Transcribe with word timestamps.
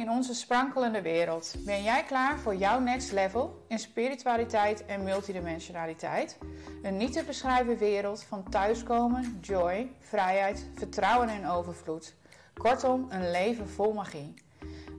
in 0.00 0.10
onze 0.10 0.34
sprankelende 0.34 1.02
wereld. 1.02 1.54
Ben 1.58 1.82
jij 1.82 2.04
klaar 2.04 2.38
voor 2.38 2.54
jouw 2.54 2.80
next 2.80 3.12
level 3.12 3.64
in 3.68 3.78
spiritualiteit 3.78 4.86
en 4.86 5.04
multidimensionaliteit? 5.04 6.38
Een 6.82 6.96
niet 6.96 7.12
te 7.12 7.24
beschrijven 7.24 7.78
wereld 7.78 8.22
van 8.22 8.42
thuiskomen, 8.50 9.38
joy, 9.40 9.92
vrijheid, 9.98 10.66
vertrouwen 10.74 11.28
en 11.28 11.48
overvloed. 11.48 12.14
Kortom, 12.54 13.06
een 13.08 13.30
leven 13.30 13.68
vol 13.68 13.92
magie. 13.92 14.34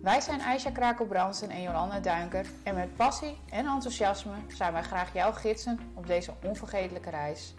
Wij 0.01 0.21
zijn 0.21 0.41
Aisha 0.41 0.71
Krakelbrandsen 0.71 1.49
en 1.49 1.61
Jolanda 1.61 1.99
Duinker 1.99 2.45
en 2.63 2.75
met 2.75 2.95
passie 2.95 3.37
en 3.49 3.65
enthousiasme 3.65 4.33
zijn 4.47 4.73
wij 4.73 4.83
graag 4.83 5.13
jouw 5.13 5.31
gidsen 5.31 5.79
op 5.93 6.07
deze 6.07 6.33
onvergetelijke 6.43 7.09
reis. 7.09 7.53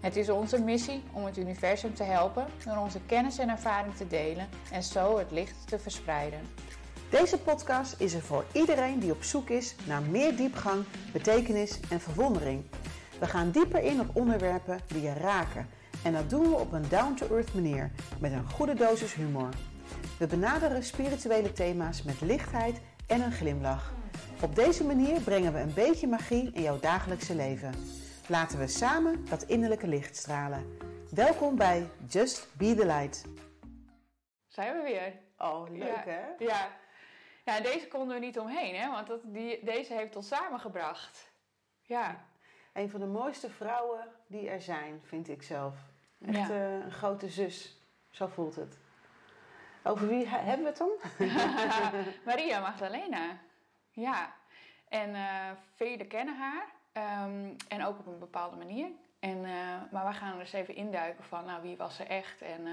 Het 0.00 0.16
is 0.16 0.30
onze 0.30 0.62
missie 0.62 1.02
om 1.12 1.24
het 1.24 1.36
universum 1.36 1.94
te 1.94 2.02
helpen 2.02 2.46
door 2.64 2.76
onze 2.76 3.00
kennis 3.06 3.38
en 3.38 3.48
ervaring 3.48 3.94
te 3.94 4.06
delen 4.06 4.48
en 4.72 4.82
zo 4.82 5.18
het 5.18 5.30
licht 5.30 5.68
te 5.68 5.78
verspreiden. 5.78 6.40
Deze 7.10 7.38
podcast 7.38 8.00
is 8.00 8.14
er 8.14 8.22
voor 8.22 8.44
iedereen 8.52 8.98
die 8.98 9.12
op 9.12 9.22
zoek 9.22 9.48
is 9.48 9.74
naar 9.86 10.02
meer 10.02 10.36
diepgang, 10.36 10.84
betekenis 11.12 11.80
en 11.90 12.00
verwondering. 12.00 12.64
We 13.20 13.26
gaan 13.26 13.50
dieper 13.50 13.82
in 13.82 14.00
op 14.00 14.16
onderwerpen 14.16 14.80
die 14.86 15.02
je 15.02 15.12
raken 15.12 15.68
en 16.04 16.12
dat 16.12 16.30
doen 16.30 16.50
we 16.50 16.56
op 16.56 16.72
een 16.72 16.88
down-to-earth 16.88 17.54
manier 17.54 17.90
met 18.20 18.32
een 18.32 18.50
goede 18.50 18.74
dosis 18.74 19.14
humor. 19.14 19.48
We 20.18 20.26
benaderen 20.26 20.82
spirituele 20.82 21.52
thema's 21.52 22.02
met 22.02 22.20
lichtheid 22.20 22.80
en 23.06 23.20
een 23.20 23.32
glimlach. 23.32 23.92
Op 24.42 24.54
deze 24.54 24.84
manier 24.84 25.20
brengen 25.20 25.52
we 25.52 25.58
een 25.58 25.74
beetje 25.74 26.06
magie 26.06 26.50
in 26.52 26.62
jouw 26.62 26.80
dagelijkse 26.80 27.34
leven. 27.34 27.74
Laten 28.28 28.58
we 28.58 28.66
samen 28.66 29.24
dat 29.28 29.42
innerlijke 29.42 29.86
licht 29.88 30.16
stralen. 30.16 30.78
Welkom 31.10 31.56
bij 31.56 31.88
Just 32.08 32.48
Be 32.52 32.74
the 32.74 32.86
Light. 32.86 33.24
Zijn 34.46 34.76
we 34.76 34.82
weer? 34.82 35.12
Oh, 35.38 35.70
leuk 35.70 35.82
ja. 35.82 36.02
hè? 36.04 36.44
Ja. 36.44 36.84
Ja, 37.46 37.60
deze 37.60 37.88
konden 37.88 38.20
we 38.20 38.24
niet 38.26 38.38
omheen, 38.38 38.74
hè? 38.74 38.90
want 38.90 39.06
dat, 39.06 39.20
die, 39.24 39.64
deze 39.64 39.94
heeft 39.94 40.16
ons 40.16 40.28
samengebracht. 40.28 41.30
Ja. 41.82 42.24
Een 42.72 42.90
van 42.90 43.00
de 43.00 43.06
mooiste 43.06 43.50
vrouwen 43.50 44.08
die 44.26 44.48
er 44.50 44.60
zijn, 44.60 45.00
vind 45.04 45.28
ik 45.28 45.42
zelf. 45.42 45.74
Echt 46.26 46.36
Ja. 46.36 46.54
eh, 46.54 46.72
een 46.72 46.92
grote 46.92 47.28
zus, 47.28 47.76
zo 48.10 48.26
voelt 48.26 48.54
het. 48.56 48.78
Over 49.84 50.08
wie 50.08 50.26
he- 50.28 50.38
hebben 50.38 50.62
we 50.64 50.68
het 50.68 50.78
dan? 50.78 50.90
Maria 52.24 52.60
Magdalena. 52.60 53.38
Ja. 53.90 54.32
En 54.88 55.14
eh 55.14 55.50
velen 55.74 56.06
kennen 56.08 56.36
haar. 56.36 56.66
ehm, 56.92 57.50
en 57.68 57.84
ook 57.84 57.98
op 57.98 58.06
een 58.06 58.18
bepaalde 58.18 58.56
manier. 58.56 58.88
En, 59.20 59.44
eh, 59.44 59.52
maar 59.90 60.06
we 60.06 60.12
gaan 60.12 60.34
er 60.34 60.40
eens 60.40 60.52
even 60.52 60.74
induiken 60.74 61.24
van 61.24 61.44
nou, 61.44 61.62
wie 61.62 61.76
was 61.76 61.96
ze 61.96 62.04
echt 62.04 62.42
en 62.42 62.66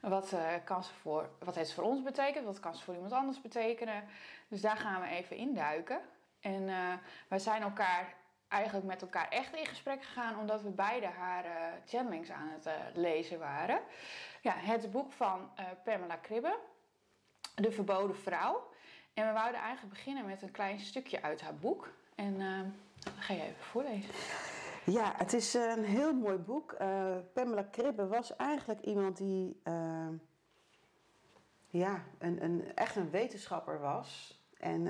wat, 0.00 0.32
eh, 0.32 0.54
kan 0.64 0.84
ze 0.84 0.94
voor, 0.94 1.30
wat 1.38 1.54
heeft 1.54 1.68
ze 1.68 1.74
voor 1.74 1.84
ons 1.84 2.02
betekend, 2.02 2.44
wat 2.44 2.60
kan 2.60 2.74
ze 2.74 2.82
voor 2.82 2.94
iemand 2.94 3.12
anders 3.12 3.40
betekenen. 3.40 4.04
Dus 4.48 4.60
daar 4.60 4.76
gaan 4.76 5.00
we 5.00 5.08
even 5.08 5.36
induiken. 5.36 6.00
En 6.40 6.68
eh, 6.68 6.92
wij 7.28 7.38
zijn 7.38 7.62
elkaar 7.62 8.14
eigenlijk 8.48 8.86
met 8.86 9.02
elkaar 9.02 9.28
echt 9.28 9.54
in 9.54 9.66
gesprek 9.66 10.04
gegaan 10.04 10.38
omdat 10.38 10.62
we 10.62 10.70
beide 10.70 11.06
haar 11.06 11.44
eh 11.44 11.52
channelings 11.86 12.30
aan 12.30 12.48
het 12.48 12.68
lezen 12.94 13.38
waren. 13.38 13.80
Ja, 14.40 14.52
het 14.56 14.90
boek 14.90 15.12
van 15.12 15.50
Pamela 15.84 16.16
Kribbe, 16.16 16.58
De 17.54 17.72
Verboden 17.72 18.16
Vrouw. 18.16 18.70
En 19.14 19.26
we 19.26 19.32
wouden 19.32 19.60
eigenlijk 19.60 19.94
beginnen 19.94 20.26
met 20.26 20.42
een 20.42 20.50
klein 20.50 20.80
stukje 20.80 21.22
uit 21.22 21.40
haar 21.40 21.54
boek. 21.54 21.92
En 22.14 22.38
dat 22.98 23.12
ga 23.18 23.32
je 23.32 23.42
even 23.42 23.64
voorlezen. 23.64 24.14
Ja, 24.90 25.14
het 25.16 25.32
is 25.32 25.54
eh, 25.54 25.70
een 25.76 25.84
heel 25.84 26.14
mooi 26.14 26.36
boek. 26.36 26.72
Eh, 26.72 27.16
Pamela 27.32 27.62
Kribbe 27.62 28.06
was 28.06 28.36
eigenlijk 28.36 28.80
iemand 28.80 29.16
die 29.16 29.60
eh, 29.62 30.08
ja, 31.66 32.04
een, 32.18 32.44
een, 32.44 32.74
echt 32.74 32.96
een 32.96 33.10
wetenschapper 33.10 33.80
was. 33.80 34.40
En 34.58 34.86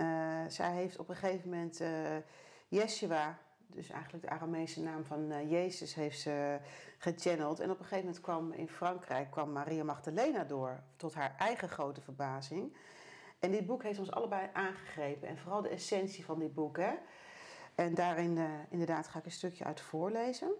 zij 0.50 0.72
heeft 0.72 0.98
op 0.98 1.08
een 1.08 1.16
gegeven 1.16 1.50
moment 1.50 1.82
Yeshua, 2.68 3.38
dus 3.66 3.90
eigenlijk 3.90 4.24
de 4.24 4.30
Aramese 4.30 4.82
naam 4.82 5.04
van 5.04 5.48
Jezus, 5.48 5.94
heeft 5.94 6.20
ze 6.20 6.58
gechanneld. 6.98 7.60
En 7.60 7.70
op 7.70 7.78
een 7.78 7.84
gegeven 7.84 8.04
moment 8.04 8.22
kwam 8.22 8.52
in 8.52 8.68
Frankrijk 8.68 9.30
kwam 9.30 9.52
Maria 9.52 9.84
Magdalena 9.84 10.44
door, 10.44 10.80
tot 10.96 11.14
haar 11.14 11.34
eigen 11.38 11.68
grote 11.68 12.00
verbazing. 12.00 12.76
En 13.38 13.50
dit 13.50 13.66
boek 13.66 13.82
heeft 13.82 13.98
ons 13.98 14.10
allebei 14.10 14.48
aangegrepen. 14.52 15.28
En 15.28 15.38
vooral 15.38 15.62
de 15.62 15.68
essentie 15.68 16.24
van 16.24 16.38
dit 16.38 16.54
boek. 16.54 16.76
Hè? 16.76 16.92
En 17.78 17.94
daarin 17.94 18.38
eh, 18.38 18.44
inderdaad 18.68 19.08
ga 19.08 19.18
ik 19.18 19.24
een 19.24 19.30
stukje 19.30 19.64
uit 19.64 19.80
voorlezen. 19.80 20.52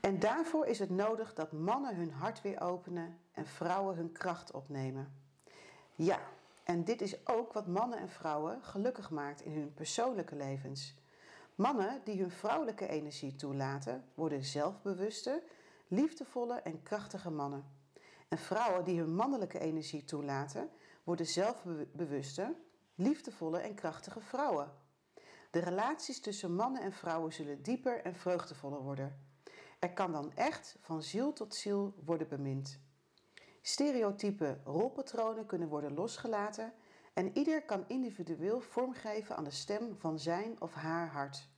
En 0.00 0.18
daarvoor 0.18 0.66
is 0.66 0.78
het 0.78 0.90
nodig 0.90 1.34
dat 1.34 1.52
mannen 1.52 1.96
hun 1.96 2.10
hart 2.10 2.42
weer 2.42 2.60
openen 2.60 3.18
en 3.32 3.46
vrouwen 3.46 3.96
hun 3.96 4.12
kracht 4.12 4.52
opnemen. 4.52 5.12
Ja, 5.94 6.20
en 6.62 6.84
dit 6.84 7.00
is 7.00 7.26
ook 7.26 7.52
wat 7.52 7.66
mannen 7.66 7.98
en 7.98 8.08
vrouwen 8.08 8.62
gelukkig 8.62 9.10
maakt 9.10 9.40
in 9.40 9.52
hun 9.52 9.74
persoonlijke 9.74 10.36
levens. 10.36 10.94
Mannen 11.54 12.00
die 12.04 12.20
hun 12.20 12.30
vrouwelijke 12.30 12.88
energie 12.88 13.34
toelaten, 13.34 14.04
worden 14.14 14.44
zelfbewuste, 14.44 15.42
liefdevolle 15.88 16.54
en 16.54 16.82
krachtige 16.82 17.30
mannen. 17.30 17.64
En 18.28 18.38
vrouwen 18.38 18.84
die 18.84 18.98
hun 18.98 19.14
mannelijke 19.14 19.58
energie 19.58 20.04
toelaten, 20.04 20.70
worden 21.02 21.26
zelfbewuste, 21.26 22.54
liefdevolle 22.94 23.58
en 23.58 23.74
krachtige 23.74 24.20
vrouwen. 24.20 24.82
De 25.54 25.60
relaties 25.60 26.20
tussen 26.20 26.54
mannen 26.54 26.82
en 26.82 26.92
vrouwen 26.92 27.32
zullen 27.32 27.62
dieper 27.62 28.04
en 28.04 28.14
vreugdevoller 28.14 28.82
worden. 28.82 29.18
Er 29.78 29.92
kan 29.92 30.12
dan 30.12 30.32
echt 30.34 30.76
van 30.80 31.02
ziel 31.02 31.32
tot 31.32 31.54
ziel 31.54 31.94
worden 32.04 32.28
bemind. 32.28 32.80
Stereotype 33.62 34.58
rolpatronen 34.64 35.46
kunnen 35.46 35.68
worden 35.68 35.94
losgelaten 35.94 36.72
en 37.12 37.36
ieder 37.38 37.62
kan 37.62 37.84
individueel 37.86 38.60
vormgeven 38.60 39.36
aan 39.36 39.44
de 39.44 39.50
stem 39.50 39.96
van 39.98 40.18
zijn 40.18 40.60
of 40.60 40.74
haar 40.74 41.08
hart. 41.08 41.48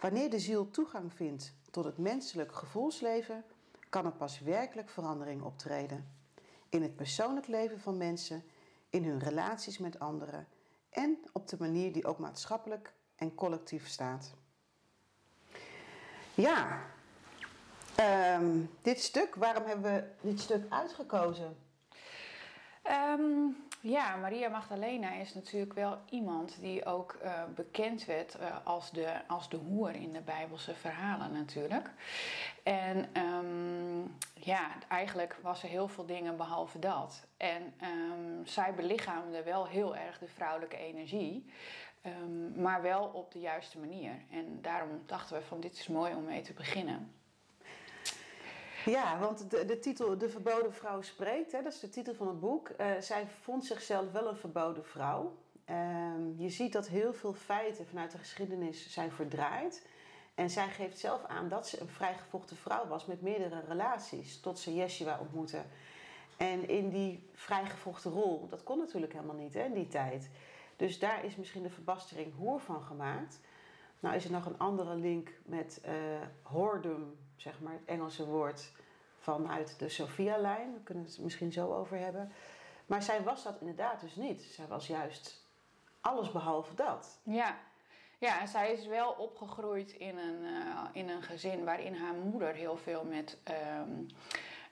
Wanneer 0.00 0.30
de 0.30 0.38
ziel 0.38 0.70
toegang 0.70 1.12
vindt 1.12 1.54
tot 1.70 1.84
het 1.84 1.98
menselijk 1.98 2.52
gevoelsleven, 2.52 3.44
kan 3.88 4.04
er 4.04 4.12
pas 4.12 4.40
werkelijk 4.40 4.88
verandering 4.88 5.42
optreden. 5.42 6.12
In 6.68 6.82
het 6.82 6.96
persoonlijk 6.96 7.46
leven 7.46 7.80
van 7.80 7.96
mensen, 7.96 8.44
in 8.90 9.04
hun 9.04 9.18
relaties 9.18 9.78
met 9.78 9.98
anderen 9.98 10.48
en 10.90 11.18
op 11.32 11.48
de 11.48 11.56
manier 11.58 11.92
die 11.92 12.06
ook 12.06 12.18
maatschappelijk 12.18 12.94
en 13.16 13.34
collectief 13.34 13.88
staat. 13.88 14.34
Ja, 16.34 16.80
ehm, 17.94 18.60
dit 18.82 19.02
stuk, 19.02 19.34
waarom 19.34 19.64
hebben 19.64 19.92
we 19.92 20.28
dit 20.28 20.40
stuk 20.40 20.64
uitgekozen? 20.68 21.56
Ehm, 22.82 23.48
ja, 23.80 24.16
Maria 24.16 24.48
Magdalena 24.48 25.12
is 25.12 25.34
natuurlijk 25.34 25.72
wel 25.72 25.98
iemand 26.10 26.56
die 26.60 26.84
ook 26.84 27.12
eh, 27.12 27.42
bekend 27.54 28.04
werd 28.04 28.34
eh, 28.34 28.56
als, 28.64 28.90
de, 28.90 29.26
als 29.26 29.48
de 29.48 29.56
hoer 29.56 29.94
in 29.94 30.12
de 30.12 30.20
Bijbelse 30.20 30.74
verhalen 30.74 31.32
natuurlijk. 31.32 31.90
En 32.62 33.08
ehm, 33.12 34.00
ja, 34.34 34.68
eigenlijk 34.88 35.36
was 35.42 35.62
er 35.62 35.68
heel 35.68 35.88
veel 35.88 36.06
dingen 36.06 36.36
behalve 36.36 36.78
dat. 36.78 37.26
En 37.36 37.74
zij 38.44 38.74
belichaamde 38.74 39.42
wel 39.42 39.66
heel 39.66 39.96
erg 39.96 40.18
de 40.18 40.28
vrouwelijke 40.28 40.76
energie, 40.76 41.46
ehm, 42.06 42.60
maar 42.62 42.82
wel 42.82 43.04
op 43.04 43.32
de 43.32 43.38
juiste 43.38 43.78
manier. 43.78 44.12
En 44.30 44.58
daarom 44.62 45.02
dachten 45.06 45.36
we 45.36 45.42
van 45.42 45.60
dit 45.60 45.72
is 45.72 45.88
mooi 45.88 46.14
om 46.14 46.24
mee 46.24 46.42
te 46.42 46.52
beginnen. 46.52 47.14
Ja, 48.84 49.18
want 49.18 49.50
de, 49.50 49.64
de 49.64 49.78
titel 49.78 50.18
De 50.18 50.28
Verboden 50.28 50.72
Vrouw 50.72 51.02
Spreekt, 51.02 51.52
hè, 51.52 51.62
dat 51.62 51.72
is 51.72 51.80
de 51.80 51.88
titel 51.88 52.14
van 52.14 52.28
het 52.28 52.40
boek. 52.40 52.68
Eh, 52.68 52.86
zij 53.00 53.26
vond 53.40 53.64
zichzelf 53.64 54.12
wel 54.12 54.28
een 54.28 54.36
verboden 54.36 54.84
vrouw. 54.84 55.36
Ehm, 55.64 56.36
je 56.36 56.50
ziet 56.50 56.72
dat 56.72 56.88
heel 56.88 57.12
veel 57.12 57.34
feiten 57.34 57.86
vanuit 57.86 58.10
de 58.10 58.18
geschiedenis 58.18 58.92
zijn 58.92 59.12
verdraaid. 59.12 59.86
En 60.34 60.50
zij 60.50 60.68
geeft 60.68 60.98
zelf 60.98 61.24
aan 61.24 61.48
dat 61.48 61.68
ze 61.68 61.80
een 61.80 61.88
vrijgevochten 61.88 62.56
vrouw 62.56 62.86
was 62.86 63.06
met 63.06 63.22
meerdere 63.22 63.62
relaties, 63.68 64.40
tot 64.40 64.58
ze 64.58 64.74
Yeshua 64.74 65.18
ontmoette. 65.20 65.62
En 66.36 66.68
in 66.68 66.88
die 66.88 67.30
vrijgevochten 67.32 68.10
rol, 68.10 68.46
dat 68.48 68.62
kon 68.62 68.78
natuurlijk 68.78 69.12
helemaal 69.12 69.36
niet 69.36 69.54
hè, 69.54 69.64
in 69.64 69.74
die 69.74 69.88
tijd. 69.88 70.28
Dus 70.76 70.98
daar 70.98 71.24
is 71.24 71.36
misschien 71.36 71.62
de 71.62 71.70
verbastering 71.70 72.34
hoer 72.36 72.60
van 72.60 72.82
gemaakt. 72.82 73.40
Nou 74.00 74.14
is 74.14 74.24
er 74.24 74.30
nog 74.30 74.46
een 74.46 74.58
andere 74.58 74.94
link 74.94 75.30
met 75.44 75.80
eh 75.84 75.94
whoredom, 76.42 77.16
zeg 77.36 77.60
maar, 77.60 77.72
het 77.72 77.84
Engelse 77.84 78.26
woord 78.26 78.72
vanuit 79.18 79.78
de 79.78 79.88
Sophia-lijn. 79.88 80.72
Daar 80.72 80.80
kunnen 80.84 81.04
we 81.04 81.10
het 81.10 81.20
misschien 81.20 81.52
zo 81.52 81.74
over 81.74 81.98
hebben. 81.98 82.32
Maar 82.86 83.02
zij 83.02 83.22
was 83.22 83.42
dat 83.42 83.56
inderdaad 83.60 84.00
dus 84.00 84.16
niet. 84.16 84.42
Zij 84.42 84.66
was 84.66 84.86
juist 84.86 85.44
alles 86.00 86.32
behalve 86.32 86.74
dat. 86.74 87.20
Ja. 87.22 87.56
Ja, 88.18 88.40
en 88.40 88.48
zij 88.48 88.72
is 88.72 88.86
wel 88.86 89.12
opgegroeid 89.12 89.92
in 89.92 90.18
een, 90.18 90.44
eh, 90.44 90.82
in 90.92 91.08
een 91.08 91.22
gezin 91.22 91.64
waarin 91.64 91.94
haar 91.94 92.14
moeder 92.14 92.54
heel 92.54 92.76
veel 92.76 93.04
met 93.04 93.38
ehm, 93.42 94.04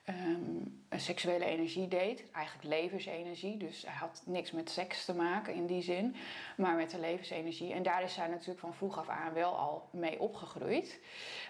ehm, 0.04 0.56
een 0.88 1.00
seksuele 1.00 1.44
energie 1.44 1.88
deed. 1.88 2.30
Eigenlijk 2.30 2.68
levensenergie. 2.68 3.56
Dus 3.56 3.82
hij 3.82 3.94
had 3.94 4.22
niks 4.26 4.50
met 4.50 4.70
seks 4.70 5.04
te 5.04 5.14
maken 5.14 5.54
in 5.54 5.66
die 5.66 5.82
zin, 5.82 6.14
maar 6.56 6.76
met 6.76 6.90
de 6.90 6.98
levensenergie. 6.98 7.72
En 7.72 7.82
daar 7.82 8.02
is 8.02 8.14
zij 8.14 8.28
natuurlijk 8.28 8.58
van 8.60 8.74
vroeg 8.74 8.98
af 8.98 9.08
aan 9.08 9.32
wel 9.32 9.56
al 9.56 9.88
mee 9.90 10.20
opgegroeid. 10.20 11.00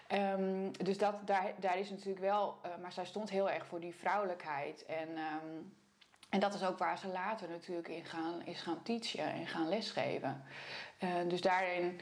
Ehm, 0.06 0.70
dus 0.82 0.98
dat, 0.98 1.26
daar, 1.26 1.52
daar 1.60 1.78
is 1.78 1.90
natuurlijk 1.90 2.20
wel, 2.20 2.58
eh, 2.62 2.70
maar 2.82 2.92
zij 2.92 3.04
stond 3.04 3.30
heel 3.30 3.50
erg 3.50 3.66
voor 3.66 3.80
die 3.80 3.94
vrouwelijkheid. 3.94 4.84
En. 4.86 5.08
ehm, 5.16 5.62
En 6.34 6.40
dat 6.40 6.54
is 6.54 6.64
ook 6.64 6.78
waar 6.78 6.98
ze 6.98 7.08
later 7.08 7.48
natuurlijk 7.48 7.88
in 7.88 8.04
gaan, 8.04 8.42
is 8.44 8.60
gaan 8.60 8.82
teachen 8.82 9.32
en 9.32 9.46
gaan 9.46 9.68
lesgeven. 9.68 10.44
Uh, 11.00 11.10
dus 11.28 11.40
daarin 11.40 12.00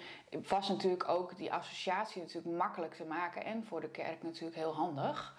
was 0.49 0.69
natuurlijk 0.69 1.09
ook 1.09 1.37
die 1.37 1.53
associatie 1.53 2.21
natuurlijk 2.23 2.57
makkelijk 2.57 2.95
te 2.95 3.05
maken 3.05 3.45
en 3.45 3.65
voor 3.65 3.81
de 3.81 3.89
kerk 3.89 4.23
natuurlijk 4.23 4.57
heel 4.57 4.75
handig. 4.75 5.37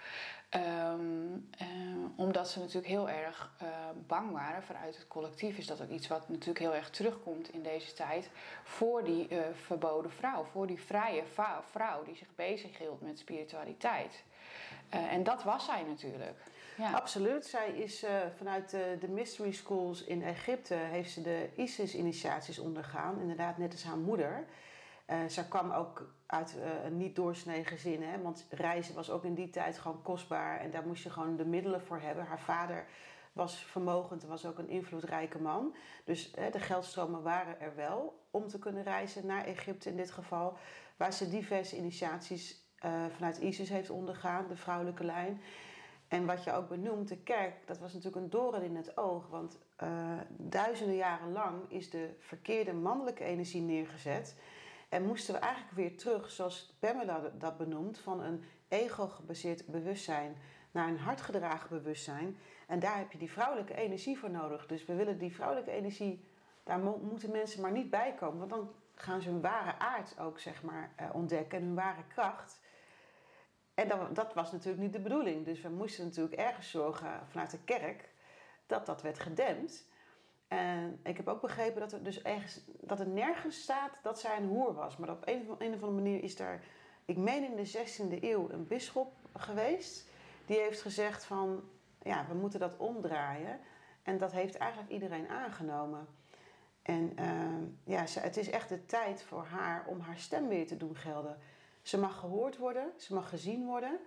Um, 0.56 1.50
uh, 1.62 1.68
omdat 2.16 2.50
ze 2.50 2.60
natuurlijk 2.60 2.88
heel 2.88 3.10
erg 3.10 3.52
uh, 3.62 3.68
bang 4.08 4.32
waren 4.32 4.64
vanuit 4.64 4.96
het 4.96 5.08
collectief. 5.08 5.58
Is 5.58 5.68
dat 5.68 5.82
ook 5.82 5.90
iets 5.90 6.08
wat 6.08 6.30
natuurlijk 6.30 6.60
heel 6.60 6.76
erg 6.76 6.90
terugkomt 6.90 7.54
in 7.54 7.64
deze 7.64 7.94
tijd. 7.94 8.30
Voor 8.64 9.04
die 9.04 9.28
verboden 9.54 10.12
vrouw, 10.12 10.44
voor 10.44 10.68
die 10.68 10.82
vrije 10.82 11.24
vrouw 11.72 12.04
die 12.04 12.16
zich 12.16 12.36
bezighield 12.36 13.02
met 13.02 13.20
spiritualiteit. 13.20 14.24
en 14.90 15.24
dat 15.24 15.44
was 15.44 15.66
zij 15.66 15.84
natuurlijk. 15.84 16.52
Ja. 16.78 16.92
Absoluut. 16.92 17.46
Zij 17.46 17.70
is 17.70 18.04
uh, 18.04 18.10
vanuit 18.38 18.70
de, 18.70 18.98
de, 19.00 19.08
mystery 19.08 19.52
schools 19.52 20.04
in 20.04 20.24
Egypte 20.24 20.74
heeft 20.74 21.12
ze 21.12 21.22
de 21.22 21.50
ISIS-initiaties 21.56 22.60
ondergaan. 22.60 23.20
Inderdaad, 23.20 23.58
net 23.58 23.72
als 23.72 23.84
haar 23.84 23.98
moeder. 23.98 24.46
Uh, 25.10 25.18
zij 25.28 25.44
kwam 25.44 25.72
ook 25.72 26.14
uit 26.26 26.56
uh, 26.58 26.86
een 26.86 26.98
niet 26.98 27.16
doorsnee 27.16 27.66
gezin, 27.66 28.04
hè, 28.04 28.22
want 28.22 28.46
reizen 28.50 28.96
was 28.96 29.10
ook 29.10 29.24
in 29.24 29.34
die 29.34 29.50
tijd 29.50 29.78
gewoon 29.78 30.02
kostbaar 30.02 30.60
en 30.60 30.72
daar 30.72 30.88
moest 30.88 31.04
je 31.04 31.10
gewoon 31.10 31.36
de 31.36 31.46
middelen 31.46 31.82
voor 31.82 32.00
hebben. 32.00 32.26
Haar 32.26 32.40
vader 32.40 32.86
was 33.34 33.56
vermogend 33.56 34.24
en 34.24 34.30
was 34.30 34.46
ook 34.46 34.58
een 34.58 34.70
invloedrijke 34.70 35.42
man. 35.42 35.76
Dus 36.06 36.32
hè, 36.36 36.50
de 36.50 36.60
geldstromen 36.60 37.22
waren 37.22 37.60
er 37.60 37.76
wel 37.76 38.26
om 38.32 38.48
te 38.48 38.60
kunnen 38.60 38.84
reizen 38.84 39.26
naar 39.26 39.46
Egypte 39.46 39.90
in 39.90 39.98
dit 39.98 40.12
geval, 40.12 40.58
waar 40.98 41.14
ze 41.14 41.30
diverse 41.30 41.78
initiaties 41.78 42.62
vanuit 43.16 43.38
ISIS 43.38 43.70
heeft 43.70 43.90
ondergaan, 43.90 44.48
de 44.48 44.56
vrouwelijke 44.56 45.04
lijn. 45.04 45.42
En 46.14 46.26
wat 46.26 46.44
je 46.44 46.54
ook 46.54 46.70
benoemt, 46.70 47.08
de 47.08 47.18
kerk, 47.18 47.68
dat 47.68 47.80
was 47.80 47.94
natuurlijk 47.94 48.24
een 48.24 48.30
doorn 48.30 48.62
in 48.62 48.76
het 48.76 48.98
oog. 48.98 49.28
Want 49.28 49.58
uh, 49.84 49.90
duizenden 50.30 50.96
jaren 50.96 51.32
lang 51.32 51.72
is 51.72 51.90
de 51.90 52.10
verkeerde 52.20 52.74
mannelijke 52.74 53.24
energie 53.24 53.62
neergezet. 53.62 54.36
En 54.90 55.06
moesten 55.06 55.34
we 55.34 55.40
eigenlijk 55.40 55.76
weer 55.76 55.98
terug, 55.98 56.32
zoals 56.32 56.76
Pamela 56.80 57.32
dat 57.38 57.58
benoemt, 57.58 57.98
van 57.98 58.22
een 58.22 58.44
ego-gebaseerd 58.68 59.68
bewustzijn 59.68 60.36
naar 60.72 60.88
een 60.88 61.00
hartgedragen 61.00 61.70
bewustzijn. 61.70 62.38
En 62.68 62.80
daar 62.80 62.98
heb 62.98 63.12
je 63.12 63.18
die 63.18 63.32
vrouwelijke 63.32 63.76
energie 63.76 64.18
voor 64.18 64.32
nodig. 64.32 64.66
Dus 64.66 64.86
we 64.86 64.96
willen 64.96 65.18
die 65.18 65.36
vrouwelijke 65.36 65.72
energie, 65.72 66.28
daar 66.64 66.80
moeten 66.80 67.32
mensen 67.32 67.62
maar 67.62 67.72
niet 67.72 67.90
bij 67.90 68.14
komen. 68.20 68.38
Want 68.38 68.50
dan 68.50 68.72
gaan 68.96 69.22
ze 69.22 69.30
hun 69.30 69.42
ware 69.42 69.80
aard 69.80 70.20
ook 70.20 70.40
zeg 70.40 70.64
maar, 70.64 70.94
uh, 71.02 71.10
ontdekken 71.14 71.58
en 71.58 71.66
hun 71.66 71.76
ware 71.76 72.04
kracht. 72.08 72.60
En 73.74 74.14
dat, 74.14 74.34
was 74.34 74.52
natuurlijk 74.52 74.84
niet 74.84 74.94
de 74.94 75.00
bedoeling. 75.00 75.46
Dus 75.46 75.62
we 75.62 75.70
moesten 75.70 76.04
natuurlijk 76.06 76.36
ergens 76.36 76.70
zorgen 76.70 77.28
vanuit 77.30 77.52
de 77.52 77.64
kerk 77.64 78.10
dat 78.66 78.86
dat 78.86 79.02
werd 79.02 79.20
gedempt. 79.20 79.88
En 80.48 81.00
ik 81.04 81.18
heb 81.18 81.28
ook 81.28 81.42
begrepen 81.42 81.80
dat 81.80 81.92
er 81.92 82.04
dus 82.04 82.22
ergens, 82.22 82.62
dat 82.66 83.00
er 83.00 83.08
nergens 83.08 83.62
staat 83.62 84.00
dat 84.04 84.20
zij 84.20 84.38
een 84.38 84.48
hoer 84.48 84.74
was. 84.74 84.98
Maar 84.98 85.10
op 85.10 85.28
een, 85.28 85.50
of 85.50 85.62
andere 85.62 85.92
manier 85.92 86.24
is 86.24 86.36
daar, 86.36 86.64
ik 87.06 87.18
meen 87.18 87.44
in 87.44 87.56
de 87.56 87.72
16e 87.72 88.24
eeuw, 88.24 88.50
een 88.50 88.68
bisschop 88.68 89.14
geweest. 89.36 90.08
Die 90.46 90.58
heeft 90.58 90.82
gezegd 90.82 91.26
van, 91.26 91.64
ja, 92.02 92.26
we 92.28 92.34
moeten 92.34 92.60
dat 92.60 92.78
omdraaien. 92.78 93.60
En 94.04 94.18
dat 94.18 94.32
heeft 94.32 94.58
eigenlijk 94.58 94.92
iedereen 94.92 95.28
aangenomen. 95.28 96.08
En 96.82 97.14
uh, 97.20 97.96
ja, 97.96 98.04
het 98.20 98.38
is 98.38 98.50
echt 98.50 98.70
de 98.70 98.86
tijd 98.86 99.22
voor 99.22 99.46
haar 99.46 99.86
om 99.88 100.00
haar 100.00 100.18
stem 100.18 100.48
weer 100.48 100.68
te 100.68 100.78
doen 100.78 100.96
gelden. 100.96 101.38
Ze 101.84 102.00
mag 102.00 102.20
gehoord 102.20 102.58
worden, 102.58 102.92
ze 102.98 103.14
mag 103.14 103.30
gezien 103.30 103.66
worden. 103.66 104.00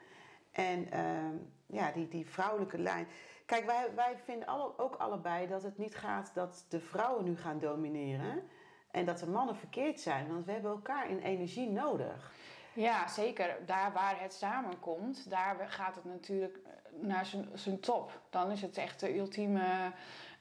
En 0.51 0.89
uh, 0.95 1.79
ja, 1.79 1.91
die, 1.93 2.09
die 2.09 2.27
vrouwelijke 2.27 2.79
lijn. 2.79 3.09
Kijk, 3.47 3.67
wij, 3.67 3.95
wij 3.95 4.17
vinden 4.25 4.49
alle, 4.49 4.79
ook 4.79 4.95
allebei 4.95 5.47
dat 5.47 5.63
het 5.63 5.79
niet 5.79 5.97
gaat 5.97 6.31
dat 6.35 6.65
de 6.69 6.81
vrouwen 6.81 7.25
nu 7.25 7.37
gaan 7.37 7.59
domineren. 7.59 8.43
En 8.91 9.05
dat 9.05 9.19
de 9.19 9.29
mannen 9.29 9.57
verkeerd 9.57 10.01
zijn. 10.01 10.29
Want 10.29 10.45
we 10.45 10.53
hebben 10.53 10.71
elkaar 10.71 11.11
in 11.11 11.19
energie 11.19 11.71
nodig. 11.71 12.33
Ja, 12.73 13.09
zeker. 13.09 13.57
Daar 13.67 13.93
waar 13.93 14.21
het 14.21 14.33
samenkomt, 14.33 15.31
daar 15.31 15.69
gaat 15.69 15.95
het 15.95 16.05
natuurlijk 16.05 16.59
naar 17.01 17.27
zijn 17.55 17.81
top. 17.81 18.21
Dan 18.31 18.51
is 18.51 18.63
het 18.63 18.77
echt 18.77 19.01
de 19.01 19.19
ultieme 19.19 19.93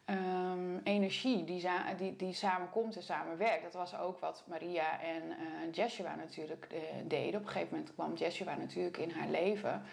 um, 0.05 0.81
energie 0.83 1.43
die, 1.43 1.67
die, 1.97 2.15
die 2.15 2.33
samenkomt 2.33 2.95
en 2.95 3.03
samenwerkt. 3.03 3.63
Dat 3.63 3.73
was 3.73 3.97
ook 3.97 4.19
wat 4.19 4.43
Maria 4.47 5.01
en 5.01 5.23
uh, 5.23 5.73
Jeshua 5.73 6.15
natuurlijk 6.15 6.67
uh, 6.73 6.79
deden. 7.03 7.39
Op 7.39 7.45
een 7.45 7.51
gegeven 7.51 7.75
moment 7.75 7.93
kwam 7.93 8.15
Jeshua 8.15 8.55
natuurlijk 8.55 8.97
in 8.97 9.11
haar 9.11 9.29
leven. 9.29 9.83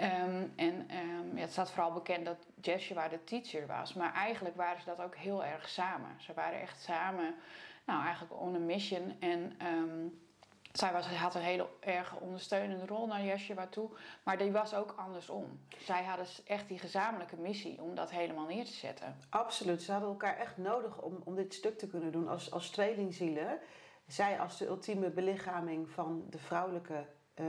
Um, 0.00 0.52
en 0.56 0.74
um, 0.74 1.34
ja, 1.34 1.40
het 1.40 1.52
staat 1.52 1.70
vooral 1.70 1.92
bekend 1.92 2.24
dat 2.24 2.46
Jeshua 2.60 3.08
de 3.08 3.24
teacher 3.24 3.66
was. 3.66 3.94
Maar 3.94 4.14
eigenlijk 4.14 4.56
waren 4.56 4.80
ze 4.80 4.86
dat 4.86 5.02
ook 5.02 5.16
heel 5.16 5.44
erg 5.44 5.68
samen. 5.68 6.10
Ze 6.18 6.32
waren 6.34 6.60
echt 6.60 6.80
samen, 6.80 7.34
nou 7.84 8.02
eigenlijk 8.02 8.40
on 8.40 8.54
a 8.54 8.58
mission. 8.58 9.14
En 9.20 9.56
zij 10.78 10.92
was, 10.92 11.06
had 11.06 11.34
een 11.34 11.40
hele 11.40 11.66
erg 11.80 12.16
ondersteunende 12.16 12.86
rol 12.86 13.06
naar 13.06 13.24
Yeshua 13.24 13.66
toe, 13.66 13.90
maar 14.22 14.38
die 14.38 14.52
was 14.52 14.74
ook 14.74 14.94
andersom. 14.96 15.60
Zij 15.78 16.04
hadden 16.04 16.26
echt 16.46 16.68
die 16.68 16.78
gezamenlijke 16.78 17.36
missie 17.36 17.82
om 17.82 17.94
dat 17.94 18.10
helemaal 18.10 18.46
neer 18.46 18.64
te 18.64 18.72
zetten. 18.72 19.16
Absoluut, 19.28 19.82
ze 19.82 19.92
hadden 19.92 20.10
elkaar 20.10 20.36
echt 20.36 20.56
nodig 20.56 21.02
om, 21.02 21.20
om 21.24 21.34
dit 21.34 21.54
stuk 21.54 21.78
te 21.78 21.86
kunnen 21.86 22.12
doen 22.12 22.28
als, 22.28 22.50
als 22.50 22.70
tweelingzielen. 22.70 23.58
Zij 24.06 24.38
als 24.38 24.58
de 24.58 24.66
ultieme 24.66 25.10
belichaming 25.10 25.90
van 25.90 26.24
de 26.30 26.38
vrouwelijke 26.38 27.06
uh, 27.40 27.46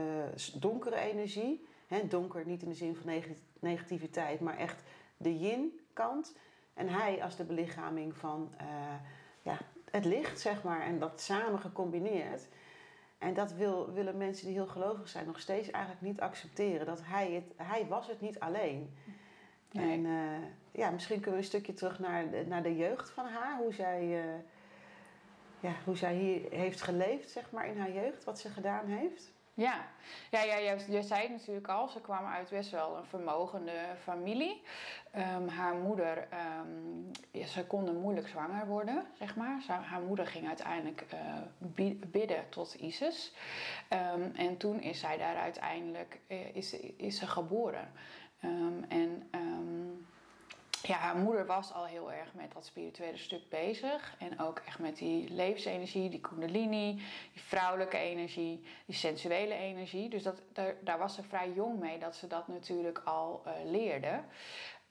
donkere 0.54 0.96
energie. 0.96 1.66
Donker 2.08 2.46
niet 2.46 2.62
in 2.62 2.68
de 2.68 2.74
zin 2.74 2.96
van 2.96 3.22
negativiteit, 3.58 4.40
maar 4.40 4.56
echt 4.56 4.82
de 5.16 5.38
yin-kant. 5.38 6.34
En 6.74 6.88
hij 6.88 7.22
als 7.22 7.36
de 7.36 7.44
belichaming 7.44 8.16
van 8.16 8.52
uh, 8.60 8.66
ja, 9.42 9.58
het 9.90 10.04
licht, 10.04 10.40
zeg 10.40 10.62
maar. 10.62 10.80
En 10.80 10.98
dat 10.98 11.20
samen 11.20 11.60
gecombineerd. 11.60 12.48
En 13.18 13.34
dat 13.34 13.52
wil, 13.52 13.92
willen 13.92 14.16
mensen 14.16 14.46
die 14.46 14.54
heel 14.54 14.66
gelovig 14.66 15.08
zijn 15.08 15.26
nog 15.26 15.40
steeds 15.40 15.70
eigenlijk 15.70 16.04
niet 16.04 16.20
accepteren. 16.20 16.86
Dat 16.86 17.00
hij, 17.02 17.32
het, 17.32 17.68
hij 17.68 17.86
was 17.86 18.06
het 18.06 18.20
niet 18.20 18.40
alleen. 18.40 18.96
Nee. 19.72 19.92
En 19.92 20.04
uh, 20.04 20.46
ja, 20.72 20.90
misschien 20.90 21.20
kunnen 21.20 21.40
we 21.40 21.44
een 21.46 21.52
stukje 21.52 21.72
terug 21.72 21.98
naar 21.98 22.30
de, 22.30 22.44
naar 22.46 22.62
de 22.62 22.76
jeugd 22.76 23.10
van 23.10 23.26
haar. 23.26 23.58
Hoe 23.58 23.74
zij, 23.74 24.02
uh, 24.02 24.40
ja, 25.60 25.72
hoe 25.84 25.96
zij 25.96 26.14
hier 26.14 26.50
heeft 26.50 26.82
geleefd, 26.82 27.30
zeg 27.30 27.50
maar, 27.50 27.66
in 27.66 27.78
haar 27.78 27.92
jeugd. 27.92 28.24
Wat 28.24 28.38
ze 28.38 28.48
gedaan 28.48 28.86
heeft. 28.86 29.32
Ja, 29.54 29.86
ja, 30.30 30.42
ja 30.42 30.56
je, 30.56 30.92
je 30.92 31.02
zei 31.02 31.22
het 31.22 31.30
natuurlijk 31.30 31.68
al, 31.68 31.88
ze 31.88 32.00
kwam 32.00 32.26
uit 32.26 32.48
best 32.48 32.70
wel 32.70 32.96
een 32.96 33.04
vermogende 33.04 33.80
familie. 34.02 34.62
Um, 35.16 35.48
haar 35.48 35.74
moeder, 35.74 36.16
um, 36.18 37.10
ja, 37.10 37.17
ze 37.48 37.64
konden 37.66 38.00
moeilijk 38.00 38.28
zwanger 38.28 38.66
worden, 38.66 39.06
zeg 39.18 39.36
maar. 39.36 39.62
Haar 39.66 40.00
moeder 40.00 40.26
ging 40.26 40.46
uiteindelijk 40.46 41.04
uh, 41.76 41.90
bidden 42.10 42.48
tot 42.48 42.74
Isis. 42.74 43.32
Um, 44.14 44.32
en 44.34 44.56
toen 44.56 44.80
is 44.80 45.00
zij 45.00 45.16
daar 45.16 45.36
uiteindelijk 45.36 46.20
uh, 46.28 46.54
is, 46.54 46.76
is 46.96 47.18
ze 47.18 47.26
geboren. 47.26 47.92
en 48.88 49.28
ja, 50.82 50.96
haar 50.96 51.16
moeder 51.16 51.46
was 51.46 51.72
al 51.72 51.84
heel 51.84 52.12
erg 52.12 52.34
met 52.34 52.52
dat 52.52 52.64
spirituele 52.64 53.16
stuk 53.16 53.48
bezig. 53.48 54.14
En 54.18 54.40
ook 54.40 54.62
echt 54.66 54.78
met 54.78 54.96
die 54.96 55.30
levensenergie, 55.30 56.10
die 56.10 56.20
kundalini, 56.20 56.94
die 57.32 57.42
vrouwelijke 57.42 57.96
energie, 57.96 58.64
die 58.86 58.94
sensuele 58.94 59.54
energie. 59.54 60.08
Dus 60.08 60.22
dat, 60.22 60.42
daar, 60.52 60.74
daar 60.80 60.98
was 60.98 61.14
ze 61.14 61.22
vrij 61.22 61.52
jong 61.52 61.78
mee 61.78 61.98
dat 61.98 62.16
ze 62.16 62.26
dat 62.26 62.48
natuurlijk 62.48 63.00
al 63.04 63.42
uh, 63.46 63.52
leerde. 63.70 64.20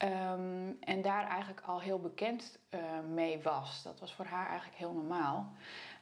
Um, 0.03 0.77
en 0.79 1.01
daar 1.01 1.27
eigenlijk 1.27 1.61
al 1.65 1.81
heel 1.81 1.99
bekend 1.99 2.59
uh, 2.69 2.81
mee 3.13 3.41
was. 3.41 3.83
Dat 3.83 3.99
was 3.99 4.13
voor 4.13 4.25
haar 4.25 4.47
eigenlijk 4.47 4.77
heel 4.77 4.93
normaal. 4.93 5.51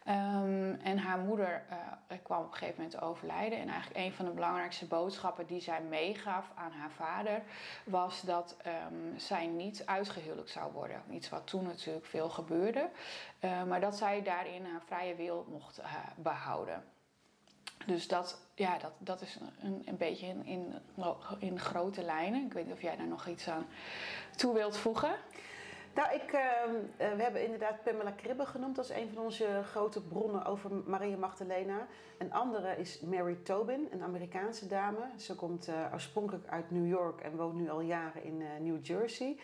Um, 0.08 0.74
en 0.74 0.98
haar 0.98 1.18
moeder 1.18 1.66
uh, 1.72 2.18
kwam 2.24 2.40
op 2.40 2.52
een 2.52 2.58
gegeven 2.58 2.82
moment 2.84 3.02
overlijden. 3.02 3.60
En 3.60 3.68
eigenlijk 3.68 4.06
een 4.06 4.14
van 4.14 4.26
de 4.26 4.32
belangrijkste 4.32 4.86
boodschappen 4.86 5.46
die 5.46 5.62
zij 5.62 5.82
meegaf 5.82 6.52
aan 6.56 6.72
haar 6.72 6.92
vader 6.92 7.42
was 7.84 8.22
dat 8.22 8.58
um, 8.92 9.20
zij 9.20 9.48
niet 9.48 9.86
uitgehuwelijkd 9.86 10.52
zou 10.52 10.72
worden. 10.72 11.04
Iets 11.10 11.30
wat 11.30 11.48
toen 11.48 11.64
natuurlijk 11.64 12.06
veel 12.06 12.30
gebeurde. 12.30 12.90
Maar 13.68 13.80
dat 13.80 13.96
zij 13.96 14.24
daarin 14.24 14.66
haar 14.66 14.82
vrije 14.86 15.16
wil 15.16 15.46
mocht 15.50 15.80
uh, 15.80 15.86
behouden. 16.16 16.84
Dus 17.86 18.08
dat, 18.08 18.40
ja, 18.56 18.78
dat, 18.78 18.92
dat 18.98 19.22
is 19.22 19.38
een, 19.60 19.82
een 19.86 19.98
beetje 19.98 20.28
in, 20.28 20.46
in, 20.46 20.74
in 21.40 21.60
grote 21.60 22.04
lijnen. 22.04 22.46
Ik 22.46 22.54
weet 22.54 22.66
niet 22.66 22.74
of 22.74 22.82
jij 22.82 22.96
daar 22.96 23.08
nog 23.08 23.28
iets 23.28 23.50
aan 23.50 23.66
toe 24.36 24.54
wilt 24.54 24.78
voegen. 24.78 25.16
Nou, 25.96 26.14
ik, 26.14 26.34
uh, 26.34 26.42
we 26.98 27.22
hebben 27.24 27.44
inderdaad 27.44 27.84
Pamela 27.84 28.12
Kribbe 28.12 28.46
genoemd 28.46 28.78
als 28.78 28.90
een 28.90 29.10
van 29.14 29.24
onze 29.24 29.62
grote 29.64 30.02
bronnen 30.02 30.46
over 30.46 30.72
Maria 30.86 31.18
Magdalena. 31.18 31.88
Een 32.18 32.34
andere 32.34 32.78
is 32.78 33.00
Mary 33.00 33.36
Tobin, 33.44 33.88
een 33.92 34.04
Amerikaanse 34.04 34.68
dame. 34.68 35.10
Ze 35.18 35.36
komt 35.36 35.68
uh, 35.68 35.94
oorspronkelijk 35.94 36.48
uit 36.48 36.72
New 36.72 36.88
York 36.88 37.22
en 37.22 37.36
woont 37.36 37.56
nu 37.56 37.70
al 37.70 37.82
jaren 37.82 38.24
in 38.24 38.40
uh, 38.42 38.48
New 38.60 38.86
Jersey. 38.86 39.38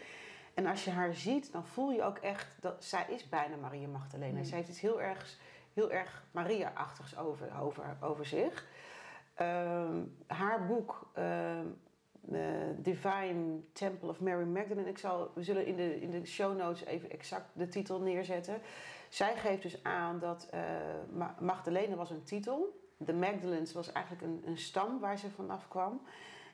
En 0.54 0.66
als 0.66 0.84
je 0.84 0.92
haar 0.92 1.14
ziet, 1.14 1.52
dan 1.52 1.66
voel 1.66 1.92
je 1.92 2.04
ook 2.04 2.18
echt 2.18 2.56
dat 2.60 2.84
zij 2.84 3.06
is 3.08 3.30
bijna 3.30 3.56
Maria 3.56 3.88
Magdalena. 3.88 4.38
Mm. 4.38 4.46
Zij 4.46 4.58
heeft 4.58 4.70
iets 4.70 4.82
heel 4.82 5.02
erg, 5.02 5.38
heel 5.74 5.92
erg 5.92 6.24
Maria-achtigs 6.32 7.18
over, 7.18 7.60
over, 7.62 7.98
over 8.02 8.26
zich. 8.26 8.68
Uh, 9.42 9.90
haar 10.28 10.66
boek 10.66 11.12
ehm, 11.14 11.66
Divine 12.78 13.60
Temple 13.74 14.10
of 14.10 14.20
Mary 14.20 14.46
Magdalene. 14.46 14.90
Ik 14.90 14.98
zal, 14.98 15.32
we 15.36 15.44
zullen 15.44 15.66
in 15.66 15.76
de, 15.76 16.02
in 16.02 16.10
de 16.10 16.26
show 16.26 16.58
notes 16.58 16.86
even 16.86 17.12
exact 17.12 17.50
de 17.54 17.68
titel 17.68 18.02
neerzetten. 18.02 18.62
Zij 19.10 19.38
geeft 19.38 19.62
dus 19.62 19.84
aan 19.84 20.20
dat 20.20 20.50
uh, 20.54 20.62
Magdalene 21.40 21.96
was 21.96 22.10
een 22.10 22.24
titel. 22.24 22.80
De 22.98 23.14
Magdalenes 23.14 23.74
was 23.74 23.92
eigenlijk 23.92 24.26
een, 24.26 24.42
een 24.46 24.58
stam 24.58 25.00
waar 25.00 25.18
ze 25.18 25.30
vanaf 25.30 25.68
kwam. 25.68 26.02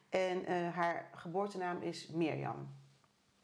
En 0.09 0.51
uh, 0.51 0.75
haar 0.75 1.09
geboortenaam 1.13 1.81
is 1.81 2.07
Mirjam. 2.07 2.75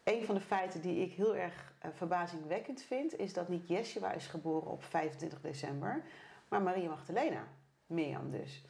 Een 0.04 0.24
van 0.26 0.36
de 0.36 0.42
feiten 0.42 0.82
die 0.82 1.06
ik 1.06 1.14
heel 1.14 1.36
erg 1.36 1.74
uh, 1.86 1.92
verbazingwekkend 1.94 2.82
vind, 2.82 3.20
is 3.20 3.34
dat 3.34 3.50
niet 3.50 3.68
Yeshua 3.68 4.12
is 4.12 4.28
geboren 4.28 4.72
op 4.72 4.84
25 4.84 5.42
december, 5.42 6.04
maar 6.48 6.62
Maria 6.62 6.90
Magdalena. 6.90 7.48
Mirjam 7.86 8.32
dus. 8.32 8.66